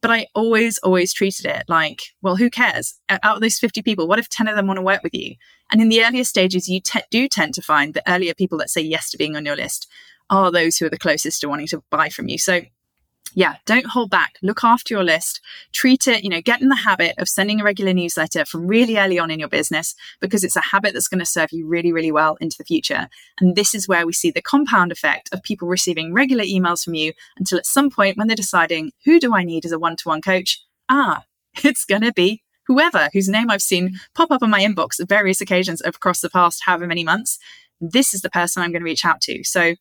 But 0.00 0.10
I 0.10 0.26
always, 0.34 0.78
always 0.78 1.12
treated 1.12 1.44
it 1.44 1.64
like, 1.68 2.00
well, 2.22 2.36
who 2.36 2.48
cares? 2.48 2.94
Out 3.10 3.36
of 3.36 3.40
those 3.42 3.58
50 3.58 3.82
people, 3.82 4.08
what 4.08 4.18
if 4.18 4.30
10 4.30 4.48
of 4.48 4.56
them 4.56 4.66
want 4.66 4.78
to 4.78 4.82
work 4.82 5.02
with 5.02 5.14
you? 5.14 5.34
And 5.70 5.82
in 5.82 5.90
the 5.90 6.02
earlier 6.02 6.24
stages, 6.24 6.66
you 6.66 6.80
te- 6.80 7.00
do 7.10 7.28
tend 7.28 7.52
to 7.54 7.62
find 7.62 7.92
the 7.92 8.10
earlier 8.10 8.32
people 8.32 8.56
that 8.58 8.70
say 8.70 8.80
yes 8.80 9.10
to 9.10 9.18
being 9.18 9.36
on 9.36 9.44
your 9.44 9.56
list 9.56 9.86
are 10.30 10.50
those 10.50 10.76
who 10.76 10.86
are 10.86 10.90
the 10.90 10.98
closest 10.98 11.40
to 11.40 11.48
wanting 11.48 11.66
to 11.68 11.82
buy 11.90 12.08
from 12.08 12.28
you. 12.28 12.38
So 12.38 12.62
yeah, 13.34 13.56
don't 13.66 13.86
hold 13.86 14.10
back. 14.10 14.36
Look 14.42 14.62
after 14.62 14.94
your 14.94 15.02
list. 15.02 15.40
Treat 15.72 16.06
it, 16.06 16.22
you 16.22 16.30
know, 16.30 16.40
get 16.40 16.62
in 16.62 16.68
the 16.68 16.76
habit 16.76 17.14
of 17.18 17.28
sending 17.28 17.60
a 17.60 17.64
regular 17.64 17.92
newsletter 17.92 18.44
from 18.44 18.66
really 18.66 18.96
early 18.96 19.18
on 19.18 19.30
in 19.30 19.40
your 19.40 19.48
business 19.48 19.94
because 20.20 20.44
it's 20.44 20.56
a 20.56 20.60
habit 20.60 20.92
that's 20.92 21.08
going 21.08 21.18
to 21.18 21.26
serve 21.26 21.50
you 21.50 21.66
really, 21.66 21.92
really 21.92 22.12
well 22.12 22.36
into 22.40 22.56
the 22.56 22.64
future. 22.64 23.08
And 23.40 23.56
this 23.56 23.74
is 23.74 23.88
where 23.88 24.06
we 24.06 24.12
see 24.12 24.30
the 24.30 24.42
compound 24.42 24.92
effect 24.92 25.28
of 25.32 25.42
people 25.42 25.66
receiving 25.66 26.14
regular 26.14 26.44
emails 26.44 26.84
from 26.84 26.94
you 26.94 27.12
until 27.36 27.58
at 27.58 27.66
some 27.66 27.90
point 27.90 28.16
when 28.16 28.28
they're 28.28 28.36
deciding, 28.36 28.92
who 29.04 29.18
do 29.18 29.34
I 29.34 29.42
need 29.42 29.64
as 29.64 29.72
a 29.72 29.78
one 29.78 29.96
to 29.96 30.08
one 30.08 30.22
coach? 30.22 30.64
Ah, 30.88 31.24
it's 31.64 31.84
going 31.84 32.02
to 32.02 32.12
be 32.12 32.42
whoever 32.66 33.10
whose 33.12 33.28
name 33.28 33.50
I've 33.50 33.62
seen 33.62 33.98
pop 34.14 34.30
up 34.30 34.42
on 34.42 34.50
my 34.50 34.60
inbox 34.60 35.00
at 35.00 35.08
various 35.08 35.40
occasions 35.40 35.82
across 35.84 36.20
the 36.20 36.30
past 36.30 36.62
however 36.64 36.86
many 36.86 37.04
months. 37.04 37.38
This 37.80 38.14
is 38.14 38.22
the 38.22 38.30
person 38.30 38.62
I'm 38.62 38.70
going 38.70 38.80
to 38.80 38.84
reach 38.84 39.04
out 39.04 39.20
to. 39.22 39.42
So 39.44 39.74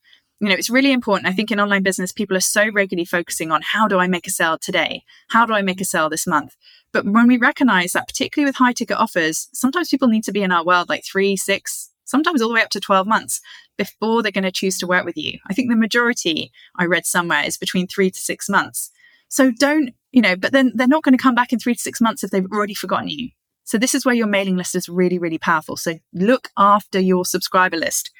you 0.43 0.49
know, 0.49 0.55
it's 0.55 0.69
really 0.69 0.91
important. 0.91 1.25
I 1.25 1.31
think 1.31 1.51
in 1.51 1.59
online 1.61 1.83
business, 1.83 2.11
people 2.11 2.35
are 2.35 2.41
so 2.41 2.69
regularly 2.69 3.05
focusing 3.05 3.49
on 3.49 3.61
how 3.61 3.87
do 3.87 3.97
I 3.97 4.07
make 4.07 4.27
a 4.27 4.29
sale 4.29 4.57
today? 4.57 5.03
How 5.29 5.45
do 5.45 5.53
I 5.53 5.61
make 5.61 5.79
a 5.79 5.85
sale 5.85 6.09
this 6.09 6.27
month? 6.27 6.57
But 6.91 7.05
when 7.05 7.27
we 7.27 7.37
recognize 7.37 7.93
that, 7.93 8.09
particularly 8.09 8.49
with 8.49 8.57
high 8.57 8.73
ticket 8.73 8.97
offers, 8.97 9.47
sometimes 9.53 9.87
people 9.87 10.09
need 10.09 10.25
to 10.25 10.33
be 10.33 10.43
in 10.43 10.51
our 10.51 10.65
world 10.65 10.89
like 10.89 11.05
three, 11.05 11.37
six, 11.37 11.91
sometimes 12.03 12.41
all 12.41 12.49
the 12.49 12.55
way 12.55 12.61
up 12.61 12.71
to 12.71 12.81
12 12.81 13.07
months 13.07 13.39
before 13.77 14.21
they're 14.21 14.33
going 14.33 14.43
to 14.43 14.51
choose 14.51 14.77
to 14.79 14.87
work 14.87 15.05
with 15.05 15.15
you. 15.15 15.39
I 15.49 15.53
think 15.53 15.69
the 15.69 15.77
majority 15.77 16.51
I 16.77 16.87
read 16.87 17.05
somewhere 17.05 17.43
is 17.45 17.57
between 17.57 17.87
three 17.87 18.11
to 18.11 18.19
six 18.19 18.49
months. 18.49 18.91
So 19.29 19.49
don't, 19.49 19.91
you 20.11 20.21
know, 20.21 20.35
but 20.35 20.51
then 20.51 20.73
they're 20.75 20.89
not 20.89 21.03
going 21.03 21.17
to 21.17 21.23
come 21.23 21.35
back 21.35 21.53
in 21.53 21.59
three 21.59 21.75
to 21.75 21.81
six 21.81 22.01
months 22.01 22.21
if 22.21 22.31
they've 22.31 22.51
already 22.51 22.73
forgotten 22.73 23.07
you. 23.07 23.29
So 23.63 23.77
this 23.77 23.95
is 23.95 24.05
where 24.05 24.13
your 24.13 24.27
mailing 24.27 24.57
list 24.57 24.75
is 24.75 24.89
really, 24.89 25.17
really 25.17 25.37
powerful. 25.37 25.77
So 25.77 25.99
look 26.13 26.49
after 26.57 26.99
your 26.99 27.23
subscriber 27.23 27.77
list. 27.77 28.11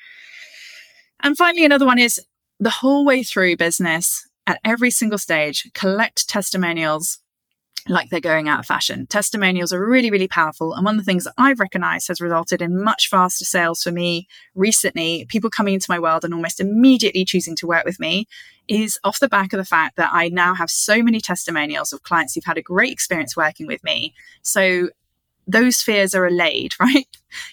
And 1.24 1.38
finally, 1.38 1.66
another 1.66 1.86
one 1.86 2.00
is 2.00 2.22
the 2.60 2.70
whole 2.70 3.06
way 3.06 3.24
through 3.24 3.58
business 3.58 4.28
at 4.46 4.60
every 4.64 4.92
single 4.92 5.18
stage, 5.18 5.72
collect 5.74 6.28
testimonials 6.28 7.20
like 7.90 8.10
they're 8.10 8.22
going 8.22 8.48
out 8.48 8.60
of 8.60 8.66
fashion. 8.66 9.08
Testimonials 9.08 9.74
are 9.74 9.86
really, 9.86 10.10
really 10.10 10.28
powerful. 10.28 10.74
And 10.74 10.86
one 10.86 10.96
of 10.96 11.02
the 11.02 11.06
things 11.06 11.26
that 11.26 11.34
I've 11.38 11.60
recognized 11.60 12.08
has 12.08 12.22
resulted 12.22 12.62
in 12.62 12.82
much 12.82 13.10
faster 13.10 13.44
sales 13.44 13.84
for 13.84 13.92
me 13.92 14.28
recently, 14.56 15.26
people 15.28 15.50
coming 15.50 15.74
into 15.74 15.90
my 15.90 16.00
world 16.00 16.24
and 16.24 16.34
almost 16.34 16.60
immediately 16.60 17.26
choosing 17.26 17.56
to 17.58 17.68
work 17.68 17.84
with 17.86 18.00
me, 18.00 18.26
is 18.70 19.00
off 19.04 19.20
the 19.20 19.28
back 19.28 19.52
of 19.52 19.58
the 19.58 19.66
fact 19.66 19.98
that 19.98 20.12
I 20.14 20.30
now 20.30 20.54
have 20.54 20.70
so 20.70 21.04
many 21.04 21.20
testimonials 21.20 21.92
of 21.92 22.04
clients 22.04 22.34
who've 22.34 22.46
had 22.46 22.58
a 22.58 22.62
great 22.62 22.94
experience 22.94 23.36
working 23.36 23.68
with 23.68 23.84
me. 23.84 24.14
So 24.42 24.90
those 25.48 25.82
fears 25.82 26.14
are 26.16 26.26
allayed, 26.26 26.74
right? 26.80 27.08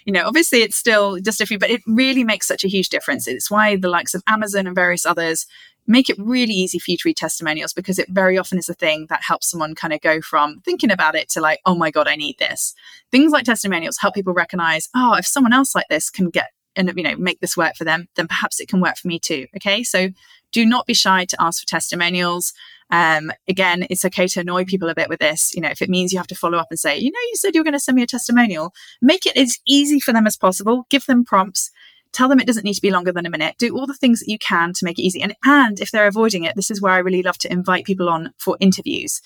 You 0.05 0.13
know, 0.13 0.27
obviously 0.27 0.63
it's 0.63 0.77
still 0.77 1.19
just 1.19 1.41
a 1.41 1.47
few, 1.47 1.59
but 1.59 1.71
it 1.71 1.83
really 1.87 2.25
makes 2.25 2.47
such 2.47 2.65
a 2.65 2.69
huge 2.69 2.89
difference. 2.89 3.27
It's 3.27 3.51
why 3.51 3.77
the 3.77 3.89
likes 3.89 4.15
of 4.15 4.23
Amazon 4.27 4.67
and 4.67 4.75
various 4.75 5.07
others 5.07 5.47
make 5.87 6.09
it 6.09 6.19
really 6.19 6.53
easy 6.53 6.79
for 6.79 6.91
you 6.91 6.97
to 6.97 7.09
read 7.09 7.17
testimonials 7.17 7.73
because 7.73 7.99
it 7.99 8.09
very 8.11 8.39
often 8.39 8.59
is 8.59 8.69
a 8.69 8.75
thing 8.75 9.07
that 9.09 9.23
helps 9.27 9.51
someone 9.51 9.75
kind 9.75 9.93
of 9.93 10.01
go 10.01 10.21
from 10.21 10.61
thinking 10.61 10.91
about 10.91 11.17
it 11.17 11.29
to 11.31 11.41
like, 11.41 11.61
oh 11.67 11.75
my 11.75 11.91
God, 11.91 12.07
I 12.07 12.17
need 12.17 12.39
this. 12.39 12.75
Things 13.11 13.33
like 13.33 13.45
testimonials 13.45 13.99
help 13.99 14.15
people 14.15 14.35
recognize, 14.35 14.89
oh, 14.95 15.15
if 15.15 15.27
someone 15.27 15.53
else 15.53 15.75
like 15.75 15.89
this 15.89 16.11
can 16.11 16.31
get 16.31 16.51
and 16.77 16.93
you 16.97 17.03
know 17.03 17.17
make 17.17 17.41
this 17.41 17.57
work 17.57 17.75
for 17.77 17.85
them 17.85 18.07
then 18.15 18.29
perhaps 18.29 18.61
it 18.61 18.69
can 18.69 18.81
work 18.81 18.97
for 18.97 19.09
me 19.09 19.19
too 19.19 19.47
okay 19.57 19.83
so 19.83 20.09
do 20.53 20.67
not 20.67 20.87
be 20.87 20.95
shy 20.95 21.25
to 21.25 21.37
ask 21.41 21.61
for 21.61 21.67
testimonials 21.67 22.53
um, 22.91 23.31
again, 23.49 23.87
it's 23.89 24.05
okay 24.05 24.27
to 24.27 24.41
annoy 24.41 24.65
people 24.65 24.89
a 24.89 24.95
bit 24.95 25.09
with 25.09 25.21
this. 25.21 25.55
You 25.55 25.61
know, 25.61 25.69
if 25.69 25.81
it 25.81 25.89
means 25.89 26.13
you 26.13 26.19
have 26.19 26.27
to 26.29 26.35
follow 26.35 26.59
up 26.59 26.69
and 26.71 26.79
say, 26.79 26.99
you 26.99 27.11
know, 27.11 27.21
you 27.21 27.37
said 27.37 27.55
you 27.55 27.61
were 27.61 27.65
going 27.65 27.73
to 27.73 27.81
send 27.81 27.97
me 27.97 28.03
a 28.03 28.07
testimonial, 28.07 28.73
make 29.01 29.27
it 29.27 29.37
as 29.37 29.59
easy 29.67 30.01
for 30.01 30.13
them 30.13 30.27
as 30.27 30.37
possible. 30.37 30.87
Give 30.91 31.05
them 31.07 31.25
prompts. 31.25 31.71
Tell 32.13 32.29
them 32.29 32.41
it 32.41 32.47
doesn't 32.47 32.65
need 32.65 32.75
to 32.75 32.83
be 32.83 32.91
longer 32.91 33.13
than 33.13 33.27
a 33.27 33.31
minute. 33.31 33.55
Do 33.59 33.77
all 33.77 33.87
the 33.87 33.95
things 33.95 34.19
that 34.21 34.31
you 34.31 34.39
can 34.39 34.73
to 34.73 34.85
make 34.85 34.99
it 34.99 35.03
easy. 35.03 35.23
And, 35.23 35.37
and 35.45 35.79
if 35.79 35.93
they're 35.93 36.09
avoiding 36.09 36.43
it, 36.43 36.57
this 36.57 36.71
is 36.71 36.83
where 36.83 36.93
I 36.93 36.99
really 36.99 37.23
love 37.23 37.39
to 37.39 37.53
invite 37.53 37.85
people 37.85 38.09
on 38.09 38.33
for 38.39 38.57
interviews. 38.59 39.21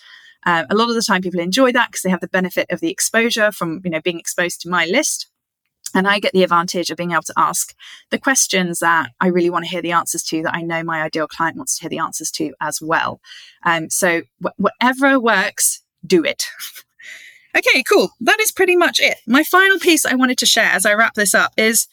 Um, 0.45 0.67
a 0.69 0.75
lot 0.75 0.91
of 0.91 0.95
the 0.95 1.01
time, 1.01 1.23
people 1.23 1.41
enjoy 1.41 1.73
that 1.73 1.89
because 1.91 2.03
they 2.03 2.11
have 2.11 2.21
the 2.21 2.29
benefit 2.29 2.67
of 2.71 2.81
the 2.81 2.91
exposure 2.91 3.51
from 3.51 3.81
you 3.83 3.91
know 3.91 4.03
being 4.03 4.19
exposed 4.19 4.61
to 4.61 4.69
my 4.69 4.85
list 4.85 5.29
and 5.95 6.09
I 6.09 6.19
get 6.19 6.33
the 6.33 6.43
advantage 6.43 6.91
of 6.91 6.97
being 6.97 7.13
able 7.13 7.23
to 7.23 7.35
ask 7.37 7.75
the 8.11 8.19
questions 8.19 8.81
that 8.81 9.11
I 9.21 9.29
really 9.29 9.51
want 9.51 9.65
to 9.65 9.71
hear 9.71 9.83
the 9.83 9.93
answers 9.93 10.23
to, 10.25 10.43
that 10.43 10.55
I 10.55 10.63
know 10.63 10.83
my 10.83 11.03
ideal 11.03 11.29
client 11.29 11.57
wants 11.57 11.77
to 11.77 11.83
hear 11.83 11.91
the 11.91 11.99
answers 11.99 12.31
to 12.33 12.53
as 12.61 12.83
well. 12.83 13.21
Um, 13.65 13.89
so, 13.91 14.23
wh- 14.43 14.59
whatever 14.59 15.21
works, 15.21 15.83
do 16.05 16.25
it. 16.25 16.47
okay, 17.57 17.83
cool. 17.85 18.11
That 18.21 18.41
is 18.41 18.51
pretty 18.51 18.77
much 18.77 19.01
it. 19.01 19.19
My 19.27 19.45
final 19.45 19.79
piece 19.79 20.05
I 20.05 20.15
wanted 20.15 20.39
to 20.39 20.47
share 20.47 20.71
as 20.71 20.85
I 20.85 20.95
wrap 20.95 21.15
this 21.15 21.35
up 21.35 21.53
is 21.57 21.87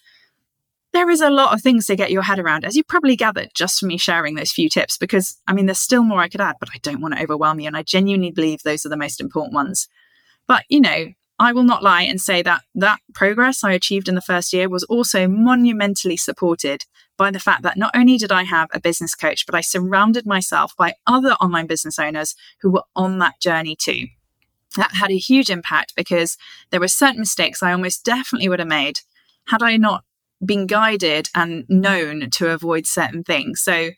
there 0.93 1.09
is 1.09 1.21
a 1.21 1.29
lot 1.29 1.53
of 1.53 1.61
things 1.61 1.85
to 1.85 1.95
get 1.95 2.11
your 2.11 2.23
head 2.23 2.39
around, 2.39 2.65
as 2.65 2.75
you 2.75 2.83
probably 2.83 3.15
gathered 3.15 3.49
just 3.53 3.79
from 3.79 3.87
me 3.89 3.97
sharing 3.97 4.35
those 4.35 4.51
few 4.51 4.67
tips, 4.67 4.97
because 4.97 5.37
I 5.47 5.53
mean, 5.53 5.67
there's 5.67 5.79
still 5.79 6.03
more 6.03 6.19
I 6.19 6.27
could 6.27 6.41
add, 6.41 6.57
but 6.59 6.69
I 6.73 6.79
don't 6.81 7.01
want 7.01 7.15
to 7.15 7.23
overwhelm 7.23 7.59
you. 7.59 7.67
And 7.67 7.77
I 7.77 7.83
genuinely 7.83 8.31
believe 8.31 8.63
those 8.63 8.85
are 8.85 8.89
the 8.89 8.97
most 8.97 9.21
important 9.21 9.53
ones. 9.53 9.87
But, 10.47 10.63
you 10.69 10.81
know, 10.81 11.13
I 11.41 11.53
will 11.53 11.63
not 11.63 11.81
lie 11.81 12.03
and 12.03 12.21
say 12.21 12.43
that 12.43 12.61
that 12.75 12.99
progress 13.15 13.63
I 13.63 13.71
achieved 13.71 14.07
in 14.07 14.13
the 14.13 14.21
first 14.21 14.53
year 14.53 14.69
was 14.69 14.83
also 14.83 15.27
monumentally 15.27 16.15
supported 16.15 16.85
by 17.17 17.31
the 17.31 17.39
fact 17.39 17.63
that 17.63 17.77
not 17.77 17.95
only 17.95 18.17
did 18.17 18.31
I 18.31 18.43
have 18.43 18.69
a 18.71 18.79
business 18.79 19.15
coach, 19.15 19.47
but 19.47 19.55
I 19.55 19.61
surrounded 19.61 20.27
myself 20.27 20.77
by 20.77 20.93
other 21.07 21.31
online 21.41 21.65
business 21.65 21.97
owners 21.97 22.35
who 22.61 22.69
were 22.69 22.83
on 22.95 23.17
that 23.19 23.39
journey 23.41 23.75
too. 23.75 24.05
That 24.77 24.91
had 24.93 25.09
a 25.09 25.17
huge 25.17 25.49
impact 25.49 25.95
because 25.95 26.37
there 26.69 26.79
were 26.79 26.87
certain 26.87 27.21
mistakes 27.21 27.63
I 27.63 27.71
almost 27.71 28.05
definitely 28.05 28.47
would 28.47 28.59
have 28.59 28.67
made 28.67 28.99
had 29.47 29.63
I 29.63 29.77
not 29.77 30.03
been 30.45 30.67
guided 30.67 31.27
and 31.33 31.65
known 31.67 32.29
to 32.29 32.51
avoid 32.51 32.85
certain 32.85 33.23
things. 33.23 33.61
So 33.61 33.89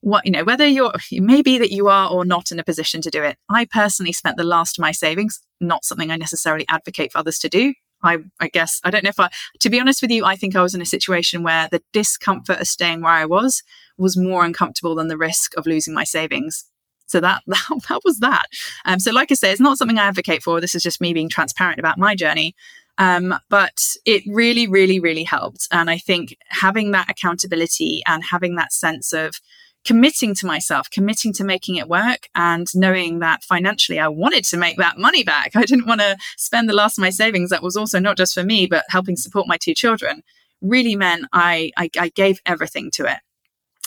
what 0.00 0.24
you 0.24 0.30
know 0.30 0.44
whether 0.44 0.66
you're 0.66 0.92
it 1.10 1.22
may 1.22 1.42
be 1.42 1.58
that 1.58 1.72
you 1.72 1.88
are 1.88 2.10
or 2.10 2.24
not 2.24 2.52
in 2.52 2.58
a 2.58 2.64
position 2.64 3.00
to 3.00 3.10
do 3.10 3.22
it 3.22 3.36
i 3.48 3.64
personally 3.64 4.12
spent 4.12 4.36
the 4.36 4.44
last 4.44 4.78
of 4.78 4.82
my 4.82 4.92
savings 4.92 5.40
not 5.60 5.84
something 5.84 6.10
i 6.10 6.16
necessarily 6.16 6.66
advocate 6.68 7.12
for 7.12 7.18
others 7.18 7.38
to 7.38 7.48
do 7.48 7.72
I, 8.02 8.18
I 8.40 8.48
guess 8.48 8.80
I 8.84 8.90
don't 8.90 9.04
know 9.04 9.10
if 9.10 9.18
I, 9.18 9.30
to 9.60 9.70
be 9.70 9.80
honest 9.80 10.02
with 10.02 10.10
you, 10.10 10.24
I 10.24 10.36
think 10.36 10.54
I 10.54 10.62
was 10.62 10.74
in 10.74 10.82
a 10.82 10.86
situation 10.86 11.42
where 11.42 11.66
the 11.70 11.82
discomfort 11.92 12.60
of 12.60 12.66
staying 12.66 13.00
where 13.00 13.12
I 13.12 13.24
was 13.24 13.62
was 13.98 14.16
more 14.16 14.44
uncomfortable 14.44 14.94
than 14.94 15.08
the 15.08 15.16
risk 15.16 15.56
of 15.56 15.66
losing 15.66 15.94
my 15.94 16.04
savings. 16.04 16.66
So 17.06 17.20
that 17.20 17.42
that, 17.46 17.68
that 17.88 18.00
was 18.04 18.18
that. 18.18 18.46
Um, 18.84 19.00
so, 19.00 19.12
like 19.12 19.30
I 19.30 19.34
say, 19.34 19.50
it's 19.50 19.60
not 19.60 19.78
something 19.78 19.98
I 19.98 20.06
advocate 20.06 20.42
for. 20.42 20.60
This 20.60 20.74
is 20.74 20.82
just 20.82 21.00
me 21.00 21.12
being 21.12 21.28
transparent 21.28 21.78
about 21.78 21.98
my 21.98 22.14
journey. 22.14 22.54
Um, 22.98 23.34
but 23.50 23.78
it 24.06 24.22
really, 24.26 24.66
really, 24.66 25.00
really 25.00 25.24
helped. 25.24 25.68
And 25.70 25.90
I 25.90 25.98
think 25.98 26.36
having 26.48 26.92
that 26.92 27.10
accountability 27.10 28.02
and 28.06 28.24
having 28.24 28.54
that 28.54 28.72
sense 28.72 29.12
of 29.12 29.38
committing 29.86 30.34
to 30.34 30.46
myself, 30.46 30.90
committing 30.90 31.32
to 31.32 31.44
making 31.44 31.76
it 31.76 31.88
work, 31.88 32.28
and 32.34 32.66
knowing 32.74 33.20
that 33.20 33.44
financially 33.44 33.98
I 33.98 34.08
wanted 34.08 34.44
to 34.46 34.56
make 34.56 34.76
that 34.78 34.98
money 34.98 35.22
back. 35.22 35.52
I 35.54 35.64
didn't 35.64 35.86
want 35.86 36.00
to 36.00 36.16
spend 36.36 36.68
the 36.68 36.74
last 36.74 36.98
of 36.98 37.02
my 37.02 37.10
savings 37.10 37.50
that 37.50 37.62
was 37.62 37.76
also 37.76 37.98
not 37.98 38.16
just 38.18 38.34
for 38.34 38.42
me, 38.42 38.66
but 38.66 38.84
helping 38.88 39.16
support 39.16 39.46
my 39.48 39.56
two 39.56 39.74
children, 39.74 40.22
really 40.60 40.96
meant 40.96 41.26
I, 41.32 41.70
I, 41.76 41.88
I 41.98 42.08
gave 42.10 42.40
everything 42.44 42.90
to 42.92 43.04
it. 43.04 43.18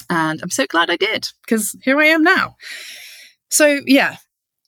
And 0.10 0.42
I'm 0.42 0.50
so 0.50 0.66
glad 0.66 0.90
I 0.90 0.96
did 0.96 1.28
because 1.46 1.76
here 1.84 2.00
I 2.00 2.06
am 2.06 2.24
now. 2.24 2.56
So, 3.50 3.82
yeah, 3.86 4.18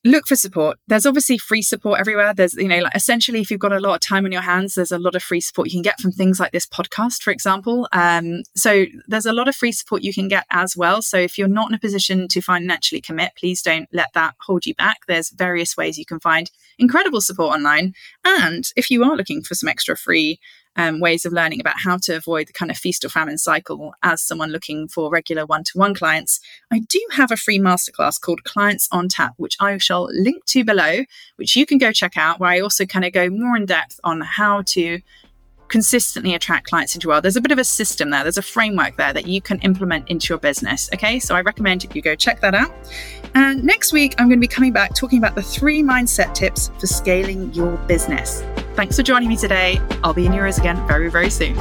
look 0.04 0.28
for 0.28 0.36
support. 0.36 0.80
There's 0.88 1.06
obviously 1.06 1.38
free 1.38 1.62
support 1.62 2.00
everywhere. 2.00 2.34
There's, 2.34 2.56
you 2.56 2.68
know, 2.68 2.80
like 2.80 2.96
essentially, 2.96 3.40
if 3.40 3.52
you've 3.52 3.60
got 3.60 3.72
a 3.72 3.80
lot 3.80 3.96
of 3.96 4.02
time 4.02 4.26
on 4.26 4.32
your 4.32 4.42
hands, 4.42 4.76
there's 4.76 4.92
a 4.92 4.98
lot 4.98 5.16
of 5.16 5.22
free 5.22 5.42
support 5.42 5.68
you 5.68 5.74
can 5.74 5.84
get 5.84 6.00
from 6.00 6.12
things 6.12 6.40
like 6.40 6.52
this 6.52 6.66
podcast, 6.66 7.22
for 7.22 7.32
example. 7.32 7.88
Um, 7.92 8.44
so 8.56 8.86
there's 9.08 9.26
a 9.26 9.34
lot 9.34 9.48
of 9.48 9.56
free 9.56 9.72
support 9.72 10.02
you 10.02 10.14
can 10.14 10.28
get 10.28 10.46
as 10.50 10.76
well. 10.76 11.02
So 11.02 11.18
if 11.18 11.38
you're 11.38 11.48
not 11.48 11.70
in 11.70 11.76
a 11.76 11.80
position 11.80 12.28
to 12.30 12.42
financially 12.42 13.02
commit, 13.02 13.34
please 13.38 13.62
don't 13.62 13.88
let 13.94 14.14
that 14.14 14.36
hold 14.42 14.66
you 14.66 14.74
back. 14.76 14.98
There's 15.08 15.30
various 15.30 15.78
ways 15.78 15.98
you 15.98 16.06
can 16.06 16.20
find 16.20 16.50
incredible 16.80 17.22
support 17.22 17.56
online. 17.56 17.94
And 18.26 18.66
if 18.76 18.90
you 18.90 19.04
are 19.04 19.16
looking 19.16 19.44
for 19.44 19.56
some 19.56 19.70
extra 19.70 19.96
free 19.96 20.40
um, 20.76 21.00
ways 21.00 21.26
of 21.26 21.34
learning 21.34 21.60
about 21.60 21.80
how 21.80 21.98
to 21.98 22.16
avoid 22.16 22.48
the 22.48 22.54
kind 22.54 22.72
of 22.72 22.78
feast 22.78 23.04
or 23.04 23.10
famine 23.10 23.38
cycle 23.38 23.94
as 24.04 24.22
someone 24.22 24.52
looking 24.52 24.88
for 24.88 25.10
regular 25.10 25.46
one 25.46 25.64
to 25.66 25.78
one 25.78 25.94
clients, 25.94 26.40
I 26.72 26.80
do 26.80 27.02
have 27.12 27.32
a 27.32 27.38
free 27.38 27.60
masterclass 27.60 28.20
called 28.20 28.44
Clients 28.44 28.88
on 28.92 29.10
Tap, 29.10 29.34
which 29.38 29.58
I 29.60 29.78
shall 29.78 30.10
link 30.12 30.46
to 30.46 30.64
below, 30.64 31.04
which 31.36 31.56
you 31.56 31.66
can 31.66 31.78
go 31.78 31.92
check 31.92 32.18
out, 32.18 32.40
where 32.40 32.50
I 32.50 32.62
also 32.62 32.86
kind 32.86 33.06
of 33.06 33.14
go 33.14 33.30
more 33.30 33.58
in 33.58 33.66
depth 33.66 34.00
on 34.04 34.22
how 34.22 34.62
to 34.68 35.02
consistently 35.72 36.36
attract 36.36 36.68
clients 36.68 36.94
into 36.94 37.06
your 37.06 37.14
world. 37.14 37.24
There's 37.24 37.38
a 37.38 37.42
bit 37.42 37.52
of 37.52 37.58
a 37.58 37.64
system 37.64 38.12
there, 38.12 38.24
there's 38.24 38.38
a 38.38 38.44
framework 38.44 38.98
there 38.98 39.14
that 39.14 39.26
you 39.26 39.42
can 39.42 39.60
implement 39.60 40.10
into 40.10 40.30
your 40.30 40.38
business. 40.38 40.90
Okay, 40.94 41.18
so 41.20 41.34
I 41.34 41.42
recommend 41.42 41.84
you 41.96 42.02
go 42.02 42.14
check 42.14 42.42
that 42.42 42.54
out. 42.54 42.72
And 43.34 43.64
next 43.64 43.94
week, 43.94 44.14
I'm 44.18 44.28
going 44.28 44.40
to 44.40 44.48
be 44.48 44.54
coming 44.54 44.74
back 44.74 44.94
talking 44.94 45.18
about 45.18 45.36
the 45.36 45.42
three 45.42 45.82
mindset 45.82 46.34
tips 46.34 46.70
for 46.80 46.86
scaling 46.86 47.54
your 47.54 47.78
business. 47.88 48.44
Thanks 48.76 48.98
for 48.98 49.04
joining 49.04 49.30
me 49.30 49.38
today. 49.38 49.80
I'll 50.04 50.14
be 50.14 50.26
in 50.26 50.34
yours 50.34 50.58
again 50.58 50.86
very, 50.88 51.10
very 51.10 51.30
soon. 51.30 51.56